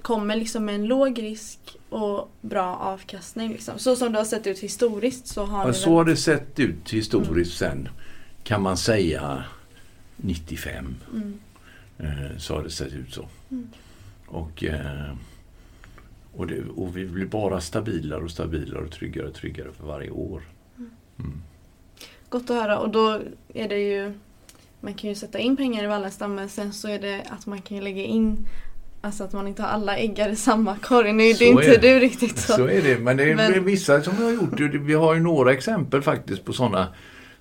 kommer 0.02 0.36
liksom 0.36 0.66
med 0.66 0.76
en 0.76 0.86
låg 0.86 1.22
risk 1.24 1.60
och 1.90 2.32
bra 2.42 2.76
avkastning 2.76 3.50
liksom. 3.52 3.80
Så 3.80 3.96
som 3.96 4.12
det 4.12 4.18
har 4.18 4.26
sett 4.26 4.48
ut 4.48 4.60
historiskt 4.60 5.28
så 5.28 5.46
har 5.46 5.62
Ja, 5.62 5.68
ni 5.68 5.74
så 5.74 5.96
har 5.96 6.06
det 6.06 6.16
sett 6.16 6.60
ut 6.60 6.90
historiskt 6.90 7.58
sen. 7.58 7.90
Kan 8.44 8.62
man 8.62 8.78
säga 8.78 9.44
95. 10.18 10.96
Mm. 11.14 11.40
Eh, 11.98 12.38
så 12.38 12.56
har 12.56 12.64
det 12.64 12.70
sett 12.70 12.94
ut 12.94 13.14
så. 13.14 13.28
Mm. 13.52 13.68
Och, 14.32 14.64
eh, 14.64 15.14
och, 16.34 16.48
det, 16.48 16.64
och 16.76 16.98
vi 16.98 17.06
blir 17.06 17.26
bara 17.26 17.62
stabilare 17.62 18.24
och 18.24 18.32
stabilare 18.32 18.82
och 18.84 18.92
tryggare 18.92 19.28
och 19.28 19.34
tryggare 19.34 19.72
för 19.80 19.88
varje 19.88 20.10
år. 20.10 20.42
Mm. 21.20 21.42
Gott 22.30 22.50
att 22.50 22.56
höra 22.56 22.80
och 22.80 22.90
då 22.90 23.22
är 23.54 23.70
det 23.70 23.80
ju 23.80 24.14
man 24.80 24.94
kan 24.94 25.10
ju 25.10 25.16
sätta 25.16 25.40
in 25.40 25.58
pengar 25.58 25.84
i 25.84 25.88
Wallenstam 25.88 26.36
men 26.36 26.50
sen 26.50 26.74
så 26.74 26.88
är 26.88 27.00
det 27.00 27.22
att 27.30 27.46
man 27.46 27.62
kan 27.62 27.80
lägga 27.84 28.04
in 28.04 28.48
Alltså 29.04 29.24
att 29.24 29.34
man 29.34 29.48
inte 29.48 29.62
har 29.62 29.70
alla 29.70 29.98
äggar 29.98 30.30
i 30.30 30.36
samma 30.36 30.78
korg. 30.78 31.14
Nu 31.14 31.24
är 31.24 31.28
det 31.28 31.36
Så 31.36 31.44
inte 31.44 31.66
är 31.76 31.82
det. 31.82 31.94
du 31.94 32.00
riktigt 32.00 32.38
så. 32.40 32.54
Så 32.54 32.68
är 32.68 32.82
det, 32.82 33.00
men 33.00 33.18
det 33.18 33.32
är 33.32 33.36
Men- 33.36 33.66
vissa 33.66 34.02
som 34.02 34.18
har 34.18 34.32
gjort 34.32 34.58
det. 34.58 34.68
Vi 34.68 34.94
har 34.94 35.14
ju 35.14 35.20
några 35.20 35.54
exempel 35.54 36.02
faktiskt 36.02 36.46
på 36.46 36.54
sådana 36.54 36.88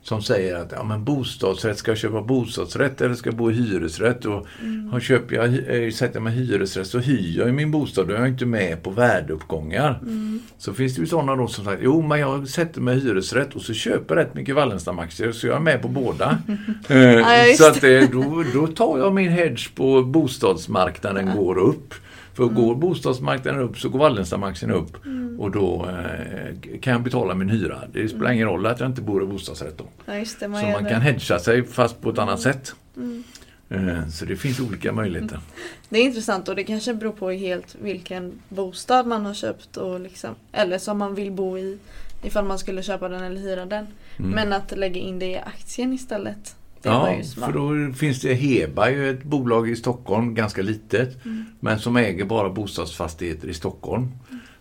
som 0.03 0.23
säger 0.23 0.57
att 0.57 0.73
ja, 0.73 0.85
men 0.85 1.05
bostadsrätt, 1.05 1.79
ska 1.79 1.91
jag 1.91 1.99
köpa 1.99 2.23
bostadsrätt 2.23 3.01
eller 3.01 3.15
ska 3.15 3.29
jag 3.31 3.37
bo 3.37 3.51
i 3.51 3.55
hyresrätt? 3.55 4.25
Och 4.25 4.47
Mm. 4.63 4.89
har 4.93 5.01
köper 5.01 5.37
jag, 5.37 5.45
eh, 5.85 5.91
sätter 5.91 6.15
jag 6.15 6.23
mig 6.23 6.33
i 6.33 6.37
hyresrätt 6.47 6.87
så 6.87 6.99
hyr 6.99 7.39
jag 7.39 7.49
i 7.49 7.53
min 7.53 7.71
bostad, 7.71 8.09
då 8.09 8.15
är 8.15 8.19
jag 8.19 8.29
inte 8.29 8.47
med 8.47 8.83
på 8.83 8.91
värdeuppgångar. 8.91 9.99
Mm. 10.03 10.41
Så 10.59 10.73
finns 10.73 10.95
det 10.95 11.01
ju 11.01 11.07
sådana 11.07 11.37
då 11.37 11.49
som 11.49 11.65
säger, 11.65 11.79
jo 11.83 12.03
men 12.03 12.21
jag 12.21 12.49
sätter 12.49 12.81
mig 12.81 12.97
i 12.97 13.01
hyresrätt 13.01 13.55
och 13.55 13.63
så 13.63 13.73
köper 13.75 14.15
rätt 14.17 14.35
mycket 14.35 14.55
Wallenstam-aktier 14.55 15.33
så 15.33 15.47
jag 15.47 15.57
är 15.57 15.61
med 15.61 15.83
på 15.83 15.89
båda. 15.89 16.39
Eh, 16.89 16.99
Ja, 16.99 17.55
så 17.57 17.67
att 17.67 17.81
det, 17.81 18.13
då, 18.13 18.45
då 18.55 18.67
tar 18.67 18.99
jag 18.99 19.15
min 19.15 19.31
hedge 19.31 19.75
på 19.75 20.03
bostadsmarknaden 20.03 21.37
går 21.37 21.59
upp. 21.59 21.95
För 22.35 22.45
går 22.45 22.75
bostadsmarknaden 22.75 23.61
upp 23.61 23.79
så 23.79 23.89
går 23.89 23.99
Wallenstam-aktien 23.99 24.71
upp 24.71 24.97
och 25.39 25.51
då 25.51 25.89
eh, 25.89 26.79
kan 26.81 26.93
jag 26.93 27.03
betala 27.03 27.35
min 27.35 27.49
hyra. 27.49 27.79
Det 27.93 28.09
spelar 28.09 28.31
ingen 28.33 28.47
roll 28.47 28.67
att 28.67 28.81
jag 28.81 28.89
inte 28.89 29.03
bor 29.03 29.23
i 29.23 29.27
bostadsrätt 29.27 29.79
då. 29.79 29.85
Ja 30.07 30.13
det, 30.13 30.27
Så 30.27 30.49
man 30.49 30.85
det. 30.85 30.91
kan 30.91 31.01
hedga 31.01 31.39
sig 31.39 31.67
fast 31.67 32.01
på 32.01 32.11
ett 32.11 32.19
annat 32.19 32.41
sätt. 32.41 32.75
Mm. 32.97 33.25
Eh, 33.69 34.09
Så 34.09 34.25
det 34.25 34.37
finns 34.37 34.61
olika 34.61 34.93
möjligheter. 34.93 35.41
Det 35.89 35.99
är 35.99 36.05
intressant 36.05 36.49
och 36.49 36.57
det 36.57 36.65
kanske 36.65 36.95
beror 36.95 37.13
på 37.13 37.31
helt 37.31 37.77
vilken 37.83 38.33
bostad 38.49 39.07
man 39.07 39.27
har 39.27 39.35
köpt 39.35 39.77
och 39.77 40.01
liksom, 40.01 40.35
eller 40.53 40.79
som 40.79 40.99
man 40.99 41.15
vill 41.15 41.33
bo 41.33 41.59
i 41.59 41.79
ifall 42.23 42.45
man 42.45 42.59
skulle 42.59 42.83
köpa 42.83 43.09
den 43.09 43.23
eller 43.23 43.41
hyra 43.41 43.67
den. 43.67 43.87
Mm. 44.19 44.31
Men 44.31 44.53
att 44.53 44.79
lägga 44.79 45.01
in 45.01 45.19
det 45.19 45.27
i 45.27 45.39
aktien 45.39 45.93
istället. 45.93 46.57
Det 46.83 46.89
var 46.89 47.09
Ja, 47.09 47.17
ju 47.17 47.25
smart. 47.25 47.51
för 47.53 47.59
då 47.89 47.93
finns 47.95 48.21
det 48.21 48.35
Heba, 48.35 48.91
ju 48.91 49.11
ett 49.11 49.23
bolag 49.23 49.71
i 49.71 49.77
Stockholm, 49.77 50.35
ganska 50.35 50.63
litet, 50.63 51.25
Mm. 51.25 51.45
men 51.61 51.79
som 51.79 51.97
äger 51.97 52.25
bara 52.25 52.51
bostadsfastigheter 52.51 53.49
i 53.49 53.55
Stockholm. 53.55 54.09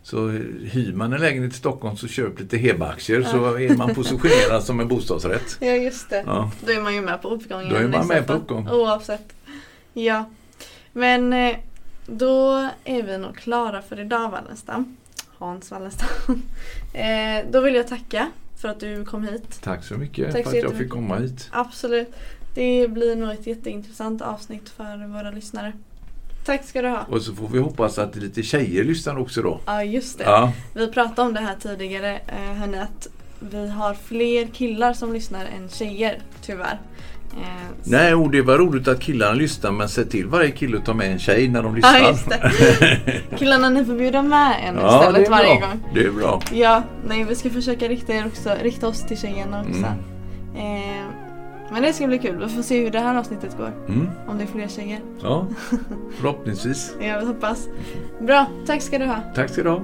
Så 0.03 0.27
hyr 0.71 0.93
man 0.93 1.13
en 1.13 1.21
lägenhet 1.21 1.53
i 1.53 1.57
Stockholm 1.57 1.97
så 1.97 2.07
köp 2.07 2.39
lite 2.39 2.57
Heba-aktier 2.57 3.23
så 3.23 3.55
är 3.57 3.75
man 3.77 3.95
positionerad 3.95 4.63
som 4.63 4.79
en 4.79 4.87
bostadsrätt. 4.87 5.57
Ja 5.61 5.67
just 5.71 6.09
det. 6.09 6.23
Ja. 6.27 6.51
Då 6.65 6.71
är 6.71 6.81
man 6.81 6.95
ju 6.95 7.01
med 7.01 7.21
på 7.21 7.27
uppgången. 7.29 7.69
Då 7.69 7.75
är 7.75 7.87
man 7.87 8.07
med 8.07 8.21
på 8.27 8.33
fall. 8.33 8.41
uppgång. 8.41 8.69
Oavsett. 8.69 9.33
Ja. 9.93 10.29
Men 10.93 11.33
eh, 11.33 11.55
då 12.05 12.69
är 12.83 13.03
vi 13.03 13.17
nog 13.17 13.35
klara 13.37 13.81
för 13.81 13.99
idag 13.99 14.31
Wallenstam. 14.31 14.97
Hans 15.37 15.71
Wallenstam. 15.71 16.07
Eh, 16.93 17.45
då 17.51 17.61
vill 17.61 17.75
jag 17.75 17.87
tacka 17.87 18.27
för 18.59 18.67
att 18.67 18.79
du 18.79 19.05
kom 19.05 19.23
hit. 19.23 19.61
Tack 19.61 19.83
så 19.83 19.93
mycket 19.93 20.31
Tack 20.31 20.43
för 20.43 20.51
så 20.51 20.57
att 20.57 20.63
jag 20.63 20.77
fick 20.77 20.89
komma 20.89 21.15
hit. 21.17 21.49
Absolut. 21.51 22.13
Det 22.53 22.87
blir 22.87 23.15
nog 23.15 23.31
ett 23.31 23.47
jätteintressant 23.47 24.21
avsnitt 24.21 24.69
för 24.69 25.07
våra 25.07 25.31
lyssnare. 25.31 25.73
Tack 26.45 26.65
ska 26.65 26.81
du 26.81 26.87
ha. 26.87 27.05
Och 27.09 27.21
så 27.21 27.35
får 27.35 27.47
vi 27.47 27.59
hoppas 27.59 27.97
att 27.97 28.15
lite 28.15 28.43
tjejer 28.43 28.83
lyssnar 28.83 29.17
också 29.17 29.41
då. 29.41 29.59
Ja 29.65 29.83
just 29.83 30.17
det. 30.17 30.23
Ja, 30.23 30.53
Vi 30.73 30.87
pratade 30.87 31.27
om 31.27 31.33
det 31.33 31.39
här 31.39 31.55
tidigare 31.55 32.19
eh, 32.27 32.53
hörni 32.53 32.79
att 32.79 33.07
vi 33.39 33.67
har 33.69 33.93
fler 33.93 34.45
killar 34.45 34.93
som 34.93 35.13
lyssnar 35.13 35.45
än 35.45 35.69
tjejer 35.69 36.21
tyvärr. 36.41 36.79
Eh, 37.37 37.47
Nej, 37.83 38.13
och 38.13 38.29
det 38.31 38.41
var 38.41 38.57
roligt 38.57 38.87
att 38.87 38.99
killarna 39.01 39.33
lyssnade 39.33 39.75
men 39.75 39.89
se 39.89 40.05
till 40.05 40.27
varje 40.27 40.51
kille 40.51 40.77
att 40.77 40.85
ta 40.85 40.93
med 40.93 41.11
en 41.11 41.19
tjej 41.19 41.47
när 41.47 41.63
de 41.63 41.75
lyssnar. 41.75 41.99
Ja, 41.99 42.09
just 42.09 42.29
det. 42.29 42.51
Killarna 43.37 43.69
ni 43.69 43.85
får 43.85 43.93
bjuda 43.93 44.21
med 44.21 44.55
en 44.67 44.75
ja, 44.75 44.99
istället 44.99 45.29
varje 45.29 45.53
gång. 45.59 45.79
det 45.93 45.99
är 46.03 46.11
bra. 46.11 46.41
Ja, 46.53 46.83
nej, 47.07 47.23
vi 47.29 47.35
ska 47.35 47.49
försöka 47.49 47.87
rikta, 47.87 48.13
er 48.13 48.27
också, 48.27 48.49
rikta 48.63 48.87
oss 48.87 49.05
till 49.07 49.17
tjejerna 49.17 49.59
också. 49.61 49.85
Mm. 50.55 50.75
Eh, 50.75 51.03
men 51.71 51.81
det 51.81 51.93
ska 51.93 52.07
bli 52.07 52.19
kul. 52.19 52.37
Vi 52.47 52.49
får 52.55 52.61
se 52.61 52.83
hur 52.83 52.91
det 52.91 52.99
här 52.99 53.17
avsnittet 53.17 53.57
går. 53.57 53.71
Mm. 53.87 54.09
Om 54.27 54.37
det 54.37 54.43
är 54.43 54.47
fler 54.47 54.67
tjejer. 54.67 54.99
Ja, 55.23 55.47
förhoppningsvis. 56.19 56.93
ja, 57.01 57.19
vi 57.19 57.25
hoppas. 57.25 57.67
Bra, 58.21 58.45
tack 58.67 58.81
ska 58.81 58.97
du 58.99 59.05
ha. 59.05 59.17
Tack 59.35 59.49
ska 59.49 59.63
du 59.63 59.69
ha. 59.69 59.81